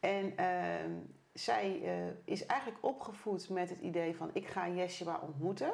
En 0.00 0.36
ehm, 0.36 0.90
zij 1.32 1.80
uh, 1.80 2.12
is 2.24 2.46
eigenlijk 2.46 2.84
opgevoed 2.84 3.48
met 3.48 3.70
het 3.70 3.80
idee 3.80 4.16
van 4.16 4.30
ik 4.32 4.46
ga 4.46 4.68
Yeshua 4.68 5.20
ontmoeten. 5.22 5.72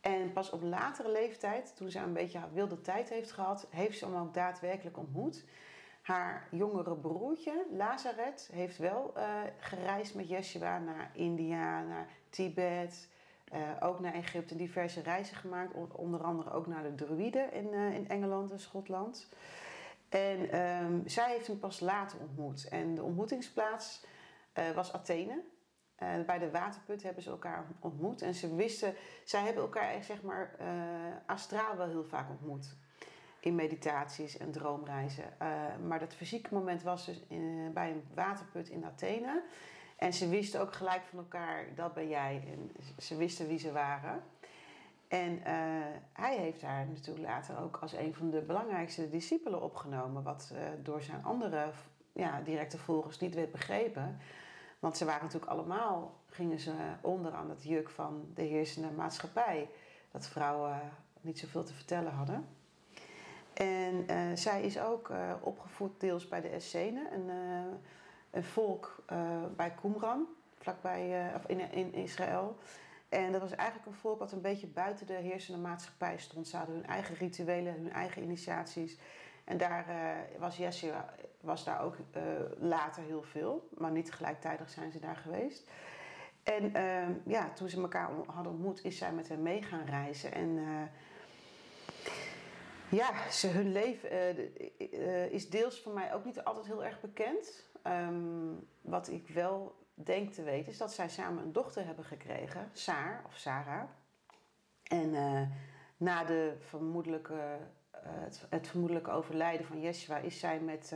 En 0.00 0.32
pas 0.32 0.50
op 0.50 0.62
latere 0.62 1.10
leeftijd, 1.10 1.76
toen 1.76 1.90
ze 1.90 1.98
een 1.98 2.12
beetje 2.12 2.40
wilde 2.52 2.80
tijd 2.80 3.08
heeft 3.08 3.32
gehad, 3.32 3.66
heeft 3.70 3.98
ze 3.98 4.04
hem 4.04 4.16
ook 4.16 4.34
daadwerkelijk 4.34 4.98
ontmoet. 4.98 5.44
Haar 6.02 6.48
jongere 6.50 6.96
broertje, 6.96 7.66
Lazaret, 7.70 8.50
heeft 8.52 8.78
wel 8.78 9.12
uh, 9.16 9.40
gereisd 9.58 10.14
met 10.14 10.28
Yeshua 10.28 10.78
naar 10.78 11.10
India, 11.14 11.82
naar 11.82 12.08
Tibet, 12.30 13.08
uh, 13.54 13.58
ook 13.80 14.00
naar 14.00 14.14
Egypte. 14.14 14.56
Diverse 14.56 15.00
reizen 15.00 15.36
gemaakt, 15.36 15.74
onder 15.92 16.22
andere 16.22 16.50
ook 16.50 16.66
naar 16.66 16.82
de 16.82 16.94
Druiden 16.94 17.52
in, 17.52 17.72
uh, 17.72 17.94
in 17.94 18.08
Engeland 18.08 18.50
en 18.50 18.60
Schotland. 18.60 19.28
En 20.08 20.60
um, 20.60 21.02
zij 21.06 21.32
heeft 21.32 21.46
hem 21.46 21.58
pas 21.58 21.80
later 21.80 22.18
ontmoet. 22.20 22.68
En 22.68 22.94
de 22.94 23.02
ontmoetingsplaats 23.02 24.04
was 24.74 24.92
Athene. 24.92 25.42
bij 26.26 26.38
de 26.38 26.50
waterput 26.50 27.02
hebben 27.02 27.22
ze 27.22 27.30
elkaar 27.30 27.66
ontmoet. 27.80 28.22
En 28.22 28.34
ze 28.34 28.54
wisten, 28.54 28.94
zij 29.24 29.42
hebben 29.42 29.62
elkaar 29.62 30.04
zeg 30.04 30.22
maar 30.22 30.56
astraal 31.26 31.76
wel 31.76 31.86
heel 31.86 32.04
vaak 32.04 32.30
ontmoet 32.30 32.76
in 33.40 33.54
meditaties 33.54 34.38
en 34.38 34.50
droomreizen. 34.50 35.24
Maar 35.86 35.98
dat 35.98 36.14
fysieke 36.14 36.54
moment 36.54 36.82
was 36.82 37.06
dus 37.06 37.22
bij 37.72 37.90
een 37.90 38.04
waterput 38.14 38.68
in 38.68 38.84
Athene. 38.84 39.42
En 40.00 40.12
ze 40.12 40.28
wisten 40.28 40.60
ook 40.60 40.72
gelijk 40.72 41.02
van 41.02 41.18
elkaar, 41.18 41.64
dat 41.74 41.94
ben 41.94 42.08
jij. 42.08 42.42
En 42.52 42.70
ze 42.98 43.16
wisten 43.16 43.46
wie 43.46 43.58
ze 43.58 43.72
waren. 43.72 44.22
En 45.08 45.32
uh, 45.32 45.44
hij 46.12 46.36
heeft 46.36 46.62
haar 46.62 46.86
natuurlijk 46.86 47.26
later 47.26 47.60
ook 47.62 47.76
als 47.76 47.92
een 47.92 48.14
van 48.14 48.30
de 48.30 48.40
belangrijkste 48.40 49.08
discipelen 49.08 49.62
opgenomen. 49.62 50.22
Wat 50.22 50.50
uh, 50.52 50.58
door 50.82 51.02
zijn 51.02 51.24
andere 51.24 51.70
ja, 52.12 52.40
directe 52.40 52.78
volgers 52.78 53.18
niet 53.18 53.34
werd 53.34 53.52
begrepen. 53.52 54.18
Want 54.78 54.96
ze 54.96 55.04
waren 55.04 55.22
natuurlijk 55.22 55.52
allemaal, 55.52 56.14
gingen 56.26 56.58
ze 56.60 56.72
onder 57.00 57.32
aan 57.32 57.50
het 57.50 57.62
juk 57.62 57.90
van 57.90 58.30
de 58.34 58.42
heersende 58.42 58.90
maatschappij. 58.90 59.68
Dat 60.10 60.26
vrouwen 60.26 60.80
niet 61.20 61.38
zoveel 61.38 61.64
te 61.64 61.74
vertellen 61.74 62.12
hadden. 62.12 62.46
En 63.52 64.10
uh, 64.10 64.36
zij 64.36 64.62
is 64.62 64.80
ook 64.80 65.12
opgevoed 65.40 66.00
deels 66.00 66.28
bij 66.28 66.40
de 66.40 66.48
Essenen, 66.48 67.12
een 68.30 68.44
volk 68.44 69.04
bij 69.56 69.74
Qumran, 69.80 70.26
vlakbij 70.58 71.32
of 71.34 71.46
in, 71.46 71.72
in 71.72 71.94
Israël. 71.94 72.56
En 73.08 73.32
dat 73.32 73.40
was 73.40 73.54
eigenlijk 73.54 73.88
een 73.88 74.00
volk 74.00 74.18
wat 74.18 74.32
een 74.32 74.40
beetje 74.40 74.66
buiten 74.66 75.06
de 75.06 75.12
heersende 75.12 75.60
maatschappij 75.60 76.18
stond. 76.18 76.48
Ze 76.48 76.56
hadden 76.56 76.74
hun 76.74 76.86
eigen 76.86 77.14
rituelen, 77.14 77.72
hun 77.72 77.92
eigen 77.92 78.22
initiaties. 78.22 78.98
En 79.44 79.58
daar 79.58 79.86
was 80.38 80.56
Yeshua 80.56 81.14
was 81.40 81.64
daar 81.64 81.82
ook 81.82 81.96
later 82.58 83.02
heel 83.02 83.22
veel, 83.22 83.68
maar 83.78 83.90
niet 83.90 84.12
gelijktijdig 84.12 84.70
zijn 84.70 84.92
ze 84.92 84.98
daar 84.98 85.16
geweest. 85.16 85.70
En 86.42 86.74
ehm, 86.74 87.12
ja, 87.26 87.50
toen 87.52 87.68
ze 87.68 87.80
elkaar 87.80 88.10
hadden 88.26 88.52
ontmoet, 88.52 88.84
is 88.84 88.98
zij 88.98 89.12
met 89.12 89.28
hem 89.28 89.42
mee 89.42 89.62
gaan 89.62 89.84
reizen. 89.84 90.32
En 90.32 90.58
ja, 92.88 93.30
ze, 93.30 93.46
hun 93.46 93.72
leven 93.72 94.38
is 95.32 95.50
deels 95.50 95.80
voor 95.80 95.92
mij 95.92 96.14
ook 96.14 96.24
niet 96.24 96.44
altijd 96.44 96.66
heel 96.66 96.84
erg 96.84 97.00
bekend. 97.00 97.69
Um, 97.86 98.68
wat 98.80 99.08
ik 99.08 99.28
wel 99.28 99.74
denk 99.94 100.32
te 100.32 100.42
weten 100.42 100.72
is 100.72 100.78
dat 100.78 100.92
zij 100.92 101.08
samen 101.08 101.42
een 101.42 101.52
dochter 101.52 101.86
hebben 101.86 102.04
gekregen, 102.04 102.70
Saar 102.72 103.22
of 103.26 103.36
Sarah. 103.36 103.82
En 104.82 105.14
uh, 105.14 105.42
na 105.96 106.24
de 106.24 106.56
vermoedelijke, 106.58 107.58
het, 107.90 108.46
het, 108.50 108.68
vermoedelijke 108.68 109.10
overlijden 109.10 109.66
van 109.66 109.80
Yeshua 109.80 110.16
is 110.16 110.38
zij 110.38 110.60
met, 110.60 110.94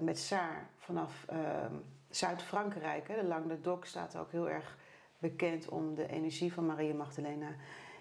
met 0.00 0.18
Saar 0.18 0.70
vanaf 0.76 1.24
ehm, 1.28 1.74
Zuid-Frankrijk, 2.10 3.06
de 3.06 3.24
Languedoc 3.24 3.84
staat 3.84 4.16
ook 4.16 4.32
heel 4.32 4.50
erg 4.50 4.78
bekend 5.18 5.68
om 5.68 5.94
de 5.94 6.08
energie 6.08 6.52
van 6.52 6.66
Maria 6.66 6.94
Magdalena, 6.94 7.54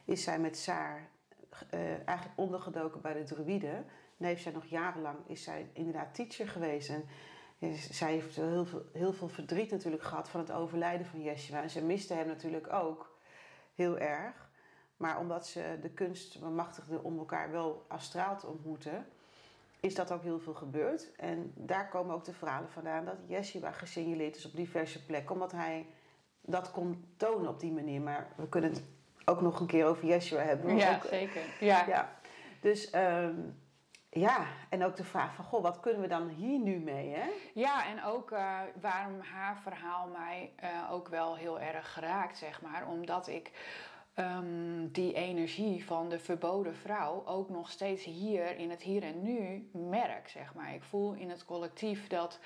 is 0.05 0.23
zij 0.23 0.39
met 0.39 0.57
Saar 0.57 1.09
eigenlijk 2.05 2.37
ondergedoken 2.37 3.01
bij 3.01 3.13
de 3.13 3.23
druïden. 3.23 3.85
En 4.17 4.25
heeft 4.25 4.41
zij 4.41 4.51
nog 4.51 4.65
jarenlang, 4.65 5.17
is 5.25 5.43
zij 5.43 5.69
inderdaad 5.73 6.15
teacher 6.15 6.47
geweest. 6.47 6.89
En 6.89 7.05
zij 7.91 8.11
heeft 8.11 8.35
heel 8.35 8.65
veel, 8.65 8.85
heel 8.93 9.13
veel 9.13 9.27
verdriet 9.27 9.71
natuurlijk 9.71 10.03
gehad 10.03 10.29
van 10.29 10.39
het 10.39 10.51
overlijden 10.51 11.05
van 11.05 11.21
Yeshua. 11.21 11.61
En 11.61 11.69
ze 11.69 11.83
miste 11.85 12.13
hem 12.13 12.27
natuurlijk 12.27 12.73
ook 12.73 13.17
heel 13.75 13.97
erg. 13.97 14.49
Maar 14.97 15.19
omdat 15.19 15.47
ze 15.47 15.77
de 15.81 15.89
kunst 15.89 16.39
bemachtigde 16.39 17.03
om 17.03 17.17
elkaar 17.17 17.51
wel 17.51 17.85
astraal 17.87 18.37
te 18.37 18.47
ontmoeten, 18.47 19.05
is 19.79 19.95
dat 19.95 20.11
ook 20.11 20.23
heel 20.23 20.39
veel 20.39 20.53
gebeurd. 20.53 21.11
En 21.15 21.51
daar 21.55 21.89
komen 21.89 22.15
ook 22.15 22.25
de 22.25 22.33
verhalen 22.33 22.69
vandaan 22.69 23.05
dat 23.05 23.17
Yeshua 23.27 23.71
gesignaleerd 23.71 24.35
is 24.35 24.45
op 24.45 24.55
diverse 24.55 25.05
plekken, 25.05 25.33
omdat 25.33 25.51
hij 25.51 25.85
dat 26.41 26.71
kon 26.71 27.05
tonen 27.17 27.49
op 27.49 27.59
die 27.59 27.71
manier. 27.71 28.01
Maar 28.01 28.27
we 28.35 28.49
kunnen 28.49 28.69
het 28.69 28.83
ook 29.25 29.41
nog 29.41 29.59
een 29.59 29.67
keer 29.67 29.85
over 29.85 30.07
Yeshua 30.07 30.41
hebben. 30.41 30.75
Ja, 30.75 30.95
ook, 30.95 31.03
zeker. 31.03 31.41
Ja. 31.59 31.85
ja. 31.87 32.19
Dus 32.61 32.93
um, 32.95 33.55
ja, 34.09 34.45
en 34.69 34.83
ook 34.83 34.95
de 34.95 35.03
vraag 35.03 35.35
van, 35.35 35.45
goh, 35.45 35.61
wat 35.61 35.79
kunnen 35.79 36.01
we 36.01 36.07
dan 36.07 36.27
hier 36.27 36.59
nu 36.59 36.79
mee, 36.79 37.13
hè? 37.13 37.29
Ja, 37.53 37.85
en 37.85 38.03
ook 38.03 38.31
uh, 38.31 38.59
waarom 38.81 39.19
haar 39.19 39.57
verhaal 39.57 40.07
mij 40.07 40.51
uh, 40.63 40.91
ook 40.91 41.07
wel 41.07 41.35
heel 41.35 41.59
erg 41.59 41.93
geraakt, 41.93 42.37
zeg 42.37 42.61
maar. 42.61 42.87
Omdat 42.87 43.27
ik 43.27 43.51
um, 44.19 44.91
die 44.91 45.13
energie 45.13 45.85
van 45.85 46.09
de 46.09 46.19
verboden 46.19 46.75
vrouw 46.75 47.23
ook 47.25 47.49
nog 47.49 47.71
steeds 47.71 48.03
hier 48.03 48.57
in 48.57 48.69
het 48.69 48.81
hier 48.81 49.03
en 49.03 49.21
nu 49.21 49.69
merk, 49.71 50.29
zeg 50.29 50.53
maar. 50.53 50.73
Ik 50.73 50.83
voel 50.83 51.13
in 51.13 51.29
het 51.29 51.45
collectief 51.45 52.07
dat 52.07 52.39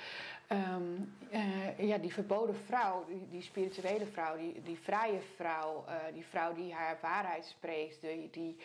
um, 0.50 1.16
uh, 1.32 1.80
ja, 1.80 1.98
die 1.98 2.14
verboden 2.14 2.56
vrouw, 2.56 3.06
die, 3.06 3.28
die, 3.30 3.42
spirituele 3.42 4.06
vrouw, 4.06 4.38
die, 4.38 4.62
die 4.62 4.80
vrije 4.80 5.22
vrouw, 5.36 5.86
uh, 5.88 5.96
die 6.14 6.26
vrouw 6.26 6.54
die 6.54 6.74
haar 6.74 6.98
waarheid 7.02 7.46
spreekt, 7.46 8.02
die, 8.02 8.30
die 8.30 8.58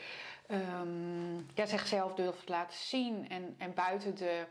um, 0.50 1.46
ja, 1.54 1.66
zichzelf 1.66 2.14
durft 2.14 2.48
laten 2.48 2.78
zien 2.78 3.28
en, 3.28 3.54
en 3.58 3.74
buiten 3.74 4.16
de, 4.16 4.46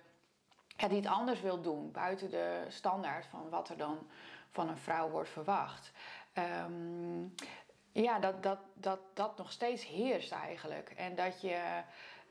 ja, 0.78 0.88
die 0.88 0.98
het 0.98 1.08
anders 1.08 1.42
wil 1.42 1.62
doen, 1.62 1.92
buiten 1.92 2.30
de 2.30 2.66
standaard 2.68 3.26
van 3.26 3.50
wat 3.50 3.70
er 3.70 3.78
dan 3.78 3.98
van 4.52 4.70
een 4.70 4.78
vrouw 4.78 5.10
wordt 5.10 5.30
verwacht. 5.30 5.92
Ja, 8.04 8.20
dat, 8.20 8.44
dat, 8.44 8.60
dat 8.74 9.00
dat 9.14 9.38
nog 9.38 9.52
steeds 9.52 9.88
heerst 9.88 10.32
eigenlijk. 10.32 10.94
En 10.96 11.16
dat 11.16 11.42
je, 11.42 11.82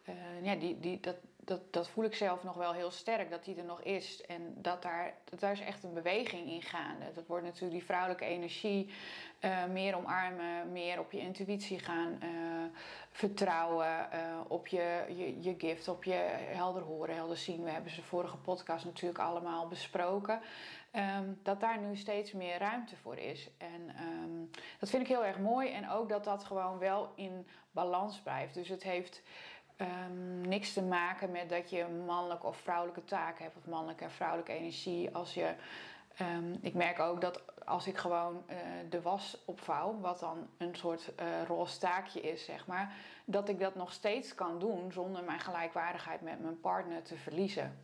uh, 0.09 0.15
ja, 0.43 0.55
die, 0.55 0.81
die, 0.81 1.01
dat, 1.01 1.17
dat, 1.37 1.61
dat 1.73 1.89
voel 1.89 2.05
ik 2.05 2.15
zelf 2.15 2.43
nog 2.43 2.57
wel 2.57 2.73
heel 2.73 2.91
sterk, 2.91 3.31
dat 3.31 3.45
die 3.45 3.57
er 3.57 3.65
nog 3.65 3.83
is. 3.83 4.23
En 4.27 4.55
dat 4.57 4.83
daar, 4.83 5.15
dat 5.25 5.41
daar 5.41 5.53
is 5.53 5.61
echt 5.61 5.85
een 5.85 5.95
beweging 5.95 6.51
in 6.51 6.63
gaande. 6.63 7.13
Dat 7.15 7.27
wordt 7.27 7.45
natuurlijk 7.45 7.73
die 7.73 7.85
vrouwelijke 7.85 8.25
energie 8.25 8.91
uh, 9.41 9.65
meer 9.65 9.97
omarmen, 9.97 10.73
meer 10.73 10.99
op 10.99 11.13
je 11.13 11.19
intuïtie 11.19 11.79
gaan 11.79 12.19
uh, 12.23 12.29
vertrouwen, 13.11 14.09
op 14.49 14.67
je, 14.67 15.05
je, 15.09 15.43
je 15.43 15.55
gift, 15.59 15.89
op 15.89 16.05
je 16.05 16.21
helder 16.39 16.83
horen, 16.83 17.15
helder 17.15 17.37
zien. 17.37 17.65
We 17.65 17.71
hebben 17.71 17.93
ze 17.93 18.03
vorige 18.03 18.37
podcast 18.37 18.85
natuurlijk 18.85 19.21
allemaal 19.21 19.69
besproken. 19.69 20.41
Um, 20.97 21.39
dat 21.43 21.61
daar 21.61 21.79
nu 21.79 21.97
steeds 21.97 22.33
meer 22.33 22.59
ruimte 22.59 22.97
voor 22.97 23.17
is. 23.17 23.51
En 23.59 23.91
um, 24.03 24.51
dat 24.79 24.91
vind 24.91 25.03
ik 25.03 25.09
heel 25.09 25.25
erg 25.25 25.39
mooi. 25.39 25.71
En 25.71 25.91
ook 25.91 26.09
dat 26.09 26.25
dat 26.25 26.45
gewoon 26.45 26.79
wel 26.79 27.13
in 27.15 27.47
balans 27.71 28.21
blijft. 28.21 28.55
Dus 28.55 28.69
het 28.69 28.83
heeft 28.83 29.23
um, 29.77 30.41
niks 30.41 30.73
te 30.73 30.83
maken 30.83 31.31
met 31.31 31.49
dat 31.49 31.71
je 31.71 31.87
mannelijke 32.07 32.47
of 32.47 32.57
vrouwelijke 32.57 33.05
taken 33.05 33.45
hebt, 33.45 33.57
of 33.57 33.67
mannelijke 33.67 34.05
en 34.05 34.11
vrouwelijke 34.11 34.53
energie. 34.53 35.15
Als 35.15 35.35
je, 35.35 35.55
ik 36.61 36.75
merk 36.75 36.99
ook 36.99 37.21
dat 37.21 37.43
als 37.65 37.87
ik 37.87 37.97
gewoon 37.97 38.45
uh, 38.51 38.57
de 38.91 39.03
was 39.03 39.43
opvouw, 39.45 40.01
wat 40.01 40.21
dan 40.21 40.49
een 40.59 40.77
soort 40.77 41.13
uh, 41.21 41.43
roze 41.47 41.79
taakje 41.79 42.21
is, 42.21 42.45
zeg 42.45 42.67
maar, 42.67 42.95
dat 43.25 43.49
ik 43.49 43.59
dat 43.59 43.75
nog 43.75 43.93
steeds 43.93 44.35
kan 44.35 44.59
doen 44.59 44.93
zonder 44.93 45.25
mijn 45.25 45.41
gelijkwaardigheid 45.41 46.21
met 46.21 46.41
mijn 46.41 46.61
partner 46.61 47.03
te 47.03 47.17
verliezen. 47.17 47.79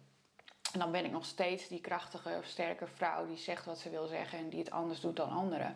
En 0.72 0.78
dan 0.78 0.90
ben 0.90 1.04
ik 1.04 1.10
nog 1.10 1.24
steeds 1.24 1.68
die 1.68 1.80
krachtige 1.80 2.36
of 2.38 2.44
sterke 2.44 2.86
vrouw 2.86 3.26
die 3.26 3.36
zegt 3.36 3.64
wat 3.64 3.78
ze 3.78 3.90
wil 3.90 4.06
zeggen 4.06 4.38
en 4.38 4.48
die 4.48 4.58
het 4.58 4.70
anders 4.70 5.00
doet 5.00 5.16
dan 5.16 5.30
anderen. 5.30 5.74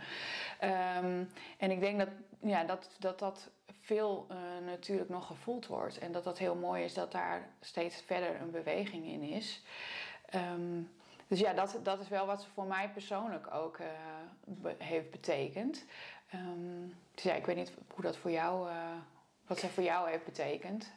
Um, 0.62 1.30
en 1.58 1.70
ik 1.70 1.80
denk 1.80 1.98
dat 1.98 2.08
ja, 2.40 2.64
dat, 2.64 2.90
dat, 2.98 3.18
dat 3.18 3.50
veel 3.80 4.26
uh, 4.30 4.36
natuurlijk 4.66 5.08
nog 5.08 5.26
gevoeld 5.26 5.66
wordt. 5.66 5.98
En 5.98 6.12
dat 6.12 6.24
dat 6.24 6.38
heel 6.38 6.54
mooi 6.54 6.84
is 6.84 6.94
dat 6.94 7.12
daar 7.12 7.48
steeds 7.60 8.02
verder 8.06 8.40
een 8.40 8.50
beweging 8.50 9.06
in 9.06 9.22
is. 9.22 9.62
Um, 10.34 10.90
dus 11.26 11.38
ja, 11.38 11.52
dat, 11.52 11.78
dat 11.82 12.00
is 12.00 12.08
wel 12.08 12.26
wat 12.26 12.42
ze 12.42 12.48
voor 12.48 12.64
mij 12.64 12.90
persoonlijk 12.90 13.54
ook 13.54 13.78
uh, 13.78 14.70
heeft 14.78 15.10
betekend. 15.10 15.84
Um, 16.34 16.94
dus 17.14 17.24
ja, 17.24 17.34
ik 17.34 17.46
weet 17.46 17.56
niet 17.56 17.72
hoe 17.94 18.04
dat 18.04 18.16
voor 18.16 18.30
jou, 18.30 18.68
uh, 18.68 18.74
wat 19.46 19.58
ze 19.58 19.68
voor 19.68 19.82
jou 19.82 20.10
heeft 20.10 20.24
betekend. 20.24 20.92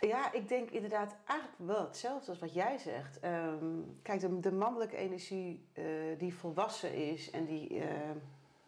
Ja, 0.00 0.32
ik 0.32 0.48
denk 0.48 0.70
inderdaad 0.70 1.16
eigenlijk 1.24 1.58
wel 1.58 1.84
hetzelfde 1.86 2.30
als 2.30 2.38
wat 2.38 2.54
jij 2.54 2.78
zegt. 2.78 3.24
Um, 3.24 3.98
kijk, 4.02 4.42
de, 4.42 4.52
mannelijke 4.52 4.96
energie 4.96 5.68
uh, 5.74 5.84
die 6.18 6.34
volwassen 6.34 6.94
is 6.94 7.30
en 7.30 7.44
die, 7.44 7.82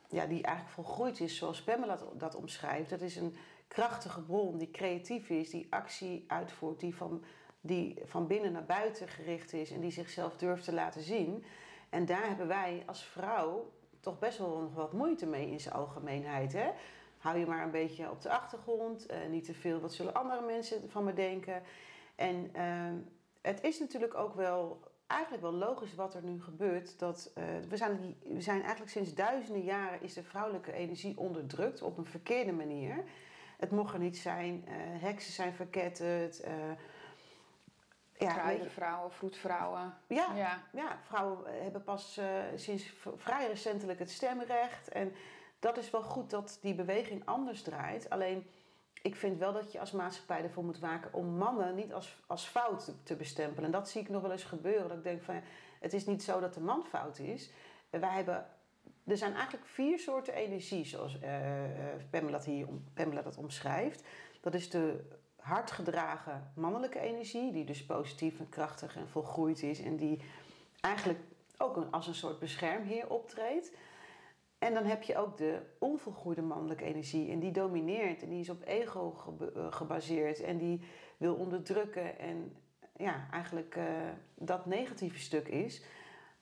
ja, 0.08 0.26
die 0.26 0.42
eigenlijk 0.42 0.74
volgroeid 0.74 1.20
is, 1.20 1.36
zoals 1.36 1.62
Pamela 1.62 1.96
dat, 1.96 2.20
dat 2.20 2.34
omschrijft, 2.34 2.90
dat 2.90 3.00
is 3.00 3.16
een 3.16 3.36
krachtige 3.68 4.22
bron 4.22 4.58
die 4.58 4.70
creatief 4.70 5.28
is, 5.28 5.50
die 5.50 5.66
actie 5.70 6.24
uitvoert, 6.26 6.80
die 6.80 6.96
van 6.96 7.24
die 7.66 7.98
van 8.04 8.26
binnen 8.26 8.52
naar 8.52 8.64
buiten 8.64 9.08
gericht 9.08 9.52
is 9.52 9.70
en 9.70 9.80
die 9.80 9.90
zichzelf 9.90 10.36
durft 10.36 10.64
te 10.64 10.72
laten 10.72 11.02
zien. 11.02 11.44
En 11.88 12.06
daar 12.06 12.26
hebben 12.26 12.46
wij 12.46 12.82
als 12.86 13.04
vrouw 13.04 13.72
toch 14.00 14.18
best 14.18 14.38
wel 14.38 14.58
nog 14.58 14.74
wat 14.74 14.92
moeite 14.92 15.26
mee 15.26 15.50
in 15.50 15.60
zijn 15.60 15.74
algemeenheid. 15.74 16.52
Hè? 16.52 16.70
Hou 17.26 17.38
je 17.38 17.46
maar 17.46 17.62
een 17.62 17.70
beetje 17.70 18.10
op 18.10 18.22
de 18.22 18.30
achtergrond, 18.30 19.10
uh, 19.10 19.16
niet 19.30 19.44
te 19.44 19.54
veel, 19.54 19.80
wat 19.80 19.94
zullen 19.94 20.14
andere 20.14 20.46
mensen 20.46 20.90
van 20.90 21.04
me 21.04 21.12
denken. 21.12 21.62
En 22.14 22.50
uh, 22.56 22.62
het 23.40 23.62
is 23.62 23.78
natuurlijk 23.78 24.14
ook 24.14 24.34
wel, 24.34 24.80
eigenlijk 25.06 25.42
wel 25.42 25.52
logisch 25.52 25.94
wat 25.94 26.14
er 26.14 26.22
nu 26.22 26.42
gebeurt. 26.42 26.98
Dat, 26.98 27.32
uh, 27.38 27.44
we, 27.68 27.76
zijn, 27.76 28.16
we 28.22 28.40
zijn 28.40 28.60
eigenlijk 28.60 28.90
sinds 28.90 29.14
duizenden 29.14 29.62
jaren 29.62 30.02
is 30.02 30.14
de 30.14 30.22
vrouwelijke 30.22 30.72
energie 30.72 31.18
onderdrukt 31.18 31.82
op 31.82 31.98
een 31.98 32.06
verkeerde 32.06 32.52
manier. 32.52 33.04
Het 33.58 33.70
mocht 33.70 33.94
er 33.94 34.00
niet 34.00 34.18
zijn, 34.18 34.64
uh, 34.68 34.72
heksen 35.02 35.32
zijn 35.32 35.52
verketterd 35.52 36.44
ja, 38.18 38.56
vrouwen, 38.68 39.12
vroedvrouwen. 39.12 39.94
Ja, 40.06 40.26
ja. 40.34 40.62
ja, 40.72 40.98
vrouwen 41.06 41.62
hebben 41.62 41.82
pas 41.82 42.18
uh, 42.18 42.26
sinds 42.54 42.92
vrij 43.16 43.46
recentelijk 43.46 43.98
het 43.98 44.10
stemrecht. 44.10 44.88
En 44.88 45.12
dat 45.66 45.76
is 45.76 45.90
wel 45.90 46.02
goed 46.02 46.30
dat 46.30 46.58
die 46.60 46.74
beweging 46.74 47.22
anders 47.24 47.62
draait. 47.62 48.10
Alleen, 48.10 48.46
ik 49.02 49.16
vind 49.16 49.38
wel 49.38 49.52
dat 49.52 49.72
je 49.72 49.80
als 49.80 49.90
maatschappij 49.90 50.42
ervoor 50.42 50.64
moet 50.64 50.78
waken 50.78 51.12
om 51.12 51.26
mannen 51.26 51.74
niet 51.74 51.92
als, 51.92 52.22
als 52.26 52.44
fout 52.44 52.84
te, 52.84 53.02
te 53.02 53.16
bestempelen. 53.16 53.64
En 53.64 53.70
dat 53.70 53.88
zie 53.88 54.00
ik 54.00 54.08
nog 54.08 54.22
wel 54.22 54.32
eens 54.32 54.44
gebeuren. 54.44 54.88
Dat 54.88 54.96
ik 54.96 55.04
denk 55.04 55.22
van, 55.22 55.40
het 55.80 55.92
is 55.92 56.06
niet 56.06 56.22
zo 56.22 56.40
dat 56.40 56.54
de 56.54 56.60
man 56.60 56.84
fout 56.84 57.18
is. 57.18 57.50
Wij 57.90 58.14
hebben, 58.14 58.46
er 59.04 59.16
zijn 59.16 59.34
eigenlijk 59.34 59.66
vier 59.66 59.98
soorten 59.98 60.34
energie, 60.34 60.84
zoals 60.84 61.14
uh, 61.14 61.20
Pamela, 62.10 62.30
dat 62.30 62.44
hier, 62.44 62.66
Pamela 62.94 63.22
dat 63.22 63.36
omschrijft. 63.36 64.02
Dat 64.40 64.54
is 64.54 64.70
de 64.70 65.04
hardgedragen 65.36 66.52
mannelijke 66.54 66.98
energie, 66.98 67.52
die 67.52 67.64
dus 67.64 67.86
positief 67.86 68.38
en 68.38 68.48
krachtig 68.48 68.96
en 68.96 69.08
volgroeid 69.08 69.62
is 69.62 69.80
en 69.80 69.96
die 69.96 70.20
eigenlijk 70.80 71.20
ook 71.58 71.86
als 71.90 72.06
een 72.06 72.14
soort 72.14 72.38
beschermheer 72.38 73.10
optreedt. 73.10 73.72
En 74.58 74.74
dan 74.74 74.84
heb 74.84 75.02
je 75.02 75.16
ook 75.16 75.36
de 75.36 75.62
onvolgroeide 75.78 76.42
mannelijke 76.42 76.84
energie 76.84 77.30
en 77.30 77.38
die 77.38 77.52
domineert 77.52 78.22
en 78.22 78.28
die 78.28 78.40
is 78.40 78.50
op 78.50 78.62
ego 78.64 79.14
eh, 79.38 79.72
gebaseerd 79.72 80.40
en 80.40 80.58
die 80.58 80.80
wil 81.16 81.34
onderdrukken 81.34 82.18
en 82.18 82.56
ja, 82.96 83.28
eigenlijk 83.30 83.76
uh, 83.76 83.84
dat 84.34 84.66
negatieve 84.66 85.18
stuk 85.18 85.48
is. 85.48 85.84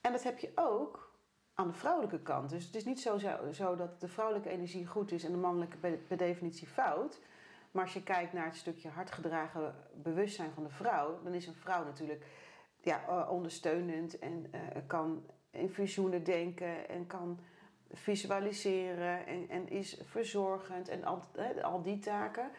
En 0.01 0.11
dat 0.11 0.23
heb 0.23 0.39
je 0.39 0.51
ook 0.55 1.13
aan 1.53 1.67
de 1.67 1.73
vrouwelijke 1.73 2.21
kant. 2.21 2.49
Dus 2.49 2.65
het 2.65 2.75
is 2.75 2.85
niet 2.85 3.01
zo, 3.01 3.17
zo, 3.51 3.75
dat 3.75 4.01
de 4.01 4.07
vrouwelijke 4.07 4.49
energie 4.49 4.85
goed 4.85 5.11
is 5.11 5.23
en 5.23 5.31
de 5.31 5.37
mannelijke 5.37 5.77
per 6.07 6.17
definitie 6.17 6.67
fout. 6.67 7.21
Maar 7.71 7.83
als 7.83 7.93
je 7.93 8.03
kijkt 8.03 8.33
naar 8.33 8.45
het 8.45 8.55
stukje 8.55 8.89
hardgedragen 8.89 9.75
bewustzijn 9.93 10.51
van 10.51 10.63
de 10.63 10.69
vrouw, 10.69 11.19
dan 11.23 11.33
is 11.33 11.47
een 11.47 11.55
vrouw 11.55 11.83
natuurlijk 11.83 12.25
ja, 12.81 13.07
eh, 13.07 13.31
ondersteunend 13.31 14.19
en 14.19 14.51
kan 14.87 15.25
in 15.51 15.69
visioenen 15.69 16.23
denken 16.23 16.89
en 16.89 17.07
kan 17.07 17.39
visualiseren 17.91 19.25
en, 19.25 19.49
en 19.49 19.69
is 19.69 19.97
verzorgend 20.03 20.87
en 20.87 21.03
al, 21.03 21.21
al 21.61 21.81
die 21.81 21.99
taken. 21.99 22.51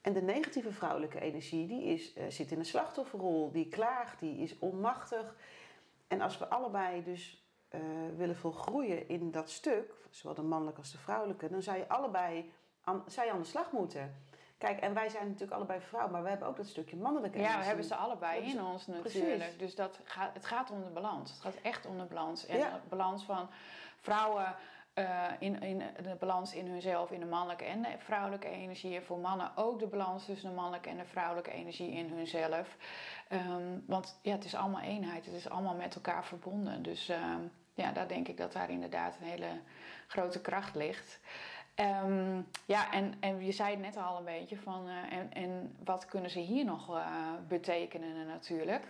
En 0.00 0.12
de 0.12 0.22
negatieve 0.22 0.72
vrouwelijke 0.72 1.20
energie, 1.20 1.66
die 1.66 1.84
is, 1.84 2.16
uh, 2.16 2.24
zit 2.28 2.50
in 2.50 2.58
een 2.58 2.64
slachtofferrol, 2.64 3.50
die 3.52 3.68
klaagt, 3.68 4.20
die 4.20 4.38
is 4.38 4.58
onmachtig. 4.58 5.36
En 6.08 6.20
als 6.20 6.38
we 6.38 6.48
allebei 6.48 7.02
dus 7.04 7.46
uh, 7.74 7.80
willen 8.16 8.36
volgroeien 8.36 9.08
in 9.08 9.30
dat 9.30 9.50
stuk, 9.50 9.94
zowel 10.10 10.34
de 10.34 10.42
mannelijke 10.42 10.80
als 10.80 10.92
de 10.92 10.98
vrouwelijke, 10.98 11.48
dan 11.48 11.62
zou 11.62 11.78
je 11.78 11.88
allebei 11.88 12.52
aan, 12.84 13.04
zou 13.06 13.26
je 13.26 13.32
aan 13.32 13.40
de 13.40 13.46
slag 13.46 13.72
moeten. 13.72 14.16
Kijk, 14.62 14.80
en 14.80 14.94
wij 14.94 15.08
zijn 15.08 15.24
natuurlijk 15.24 15.52
allebei 15.52 15.80
vrouw, 15.80 16.08
maar 16.08 16.22
we 16.22 16.28
hebben 16.28 16.48
ook 16.48 16.56
dat 16.56 16.66
stukje 16.66 16.96
mannelijke 16.96 17.36
energie. 17.36 17.56
Ja, 17.56 17.62
we 17.62 17.66
hebben 17.66 17.84
ze 17.84 17.94
allebei 17.94 18.42
in 18.42 18.64
ons 18.64 18.86
natuurlijk. 18.86 19.38
Precies. 19.38 19.58
Dus 19.58 19.74
dat 19.74 20.00
gaat, 20.04 20.34
het 20.34 20.46
gaat 20.46 20.70
om 20.70 20.84
de 20.84 20.90
balans. 20.90 21.30
Het 21.30 21.40
gaat 21.40 21.54
echt 21.62 21.86
om 21.86 21.98
de 21.98 22.04
balans. 22.04 22.46
En 22.46 22.58
de 22.58 22.88
balans 22.88 23.24
van 23.24 23.48
vrouwen 24.00 24.54
uh, 24.94 25.24
in, 25.38 25.62
in 25.62 25.82
de 26.02 26.14
balans 26.18 26.54
in 26.54 26.66
hunzelf, 26.66 27.10
in 27.10 27.20
de 27.20 27.26
mannelijke 27.26 27.64
en 27.64 27.82
de 27.82 27.88
vrouwelijke 27.98 28.48
energie. 28.48 28.96
En 28.96 29.04
voor 29.04 29.18
mannen 29.18 29.50
ook 29.54 29.78
de 29.78 29.86
balans 29.86 30.24
tussen 30.24 30.48
de 30.48 30.54
mannelijke 30.54 30.88
en 30.88 30.96
de 30.96 31.04
vrouwelijke 31.04 31.50
energie 31.50 31.90
in 31.90 32.08
hunzelf. 32.08 32.76
Um, 33.32 33.84
want 33.86 34.18
ja, 34.22 34.32
het 34.32 34.44
is 34.44 34.54
allemaal 34.54 34.80
eenheid. 34.80 35.24
Het 35.24 35.34
is 35.34 35.48
allemaal 35.48 35.74
met 35.74 35.94
elkaar 35.94 36.24
verbonden. 36.24 36.82
Dus 36.82 37.08
um, 37.08 37.52
ja, 37.74 37.92
daar 37.92 38.08
denk 38.08 38.28
ik 38.28 38.36
dat 38.36 38.52
daar 38.52 38.70
inderdaad 38.70 39.16
een 39.20 39.26
hele 39.26 39.60
grote 40.06 40.40
kracht 40.40 40.74
ligt. 40.74 41.20
Um, 41.76 42.48
ja, 42.64 42.92
en, 42.92 43.14
en 43.20 43.44
je 43.44 43.52
zei 43.52 43.70
het 43.70 43.80
net 43.80 43.96
al 43.96 44.18
een 44.18 44.24
beetje 44.24 44.56
van, 44.56 44.88
uh, 44.88 45.18
en, 45.18 45.32
en 45.32 45.76
wat 45.84 46.04
kunnen 46.04 46.30
ze 46.30 46.38
hier 46.38 46.64
nog 46.64 46.90
uh, 46.90 47.06
betekenen 47.48 48.26
natuurlijk. 48.26 48.84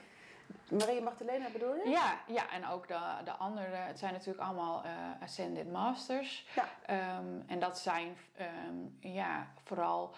Maria 0.70 1.02
Magdalena 1.02 1.46
bedoel 1.52 1.74
je? 1.74 1.88
Ja, 1.88 2.20
ja 2.26 2.50
en 2.50 2.66
ook 2.66 2.88
de, 2.88 3.00
de 3.24 3.30
andere. 3.30 3.76
Het 3.76 3.98
zijn 3.98 4.12
natuurlijk 4.12 4.44
allemaal 4.44 4.84
uh, 4.84 4.90
Ascended 5.22 5.72
Masters. 5.72 6.46
Ja. 6.54 7.18
Um, 7.18 7.44
en 7.46 7.58
dat 7.58 7.78
zijn 7.78 8.16
um, 8.68 8.96
ja, 9.00 9.46
vooral 9.64 10.14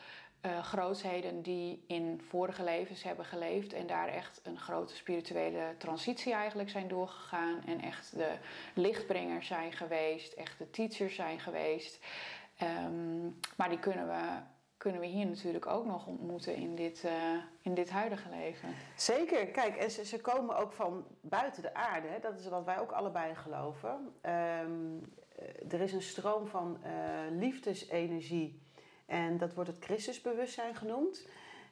uh, 0.47 0.59
grootheden 0.63 1.43
die 1.43 1.85
in 1.87 2.23
vorige 2.29 2.65
levens 2.65 3.03
hebben 3.03 3.25
geleefd 3.25 3.73
en 3.73 3.87
daar 3.87 4.09
echt 4.09 4.41
een 4.43 4.59
grote 4.59 4.97
spirituele 4.97 5.75
transitie 5.79 6.33
eigenlijk 6.33 6.71
zijn 6.71 6.89
doorgegaan. 6.89 7.63
En 7.67 7.81
echt 7.81 8.17
de 8.17 8.33
lichtbrengers 8.75 9.47
zijn 9.47 9.73
geweest, 9.73 10.33
echt 10.33 10.59
de 10.59 10.71
teachers 10.71 11.15
zijn 11.15 11.41
geweest. 11.41 12.05
Um, 12.63 13.39
maar 13.57 13.69
die 13.69 13.79
kunnen 13.79 14.07
we, 14.07 14.41
kunnen 14.77 15.01
we 15.01 15.07
hier 15.07 15.27
natuurlijk 15.27 15.67
ook 15.67 15.87
nog 15.87 16.07
ontmoeten 16.07 16.55
in 16.55 16.75
dit, 16.75 17.03
uh, 17.05 17.13
in 17.61 17.75
dit 17.75 17.91
huidige 17.91 18.29
leven. 18.29 18.69
Zeker. 18.97 19.47
Kijk, 19.47 19.77
en 19.77 19.91
ze, 19.91 20.05
ze 20.05 20.21
komen 20.21 20.57
ook 20.57 20.73
van 20.73 21.05
buiten 21.21 21.63
de 21.63 21.75
aarde. 21.75 22.09
Hè? 22.09 22.19
Dat 22.21 22.39
is 22.39 22.49
wat 22.49 22.65
wij 22.65 22.79
ook 22.79 22.93
allebei 22.93 23.35
geloven. 23.35 24.15
Um, 24.23 25.13
er 25.71 25.81
is 25.81 25.93
een 25.93 26.03
stroom 26.03 26.47
van 26.47 26.79
uh, 26.85 26.91
liefdesenergie. 27.39 28.63
En 29.07 29.39
dat 29.39 29.55
wordt 29.55 29.71
het 29.71 29.85
Christusbewustzijn 29.85 30.75
genoemd. 30.75 31.29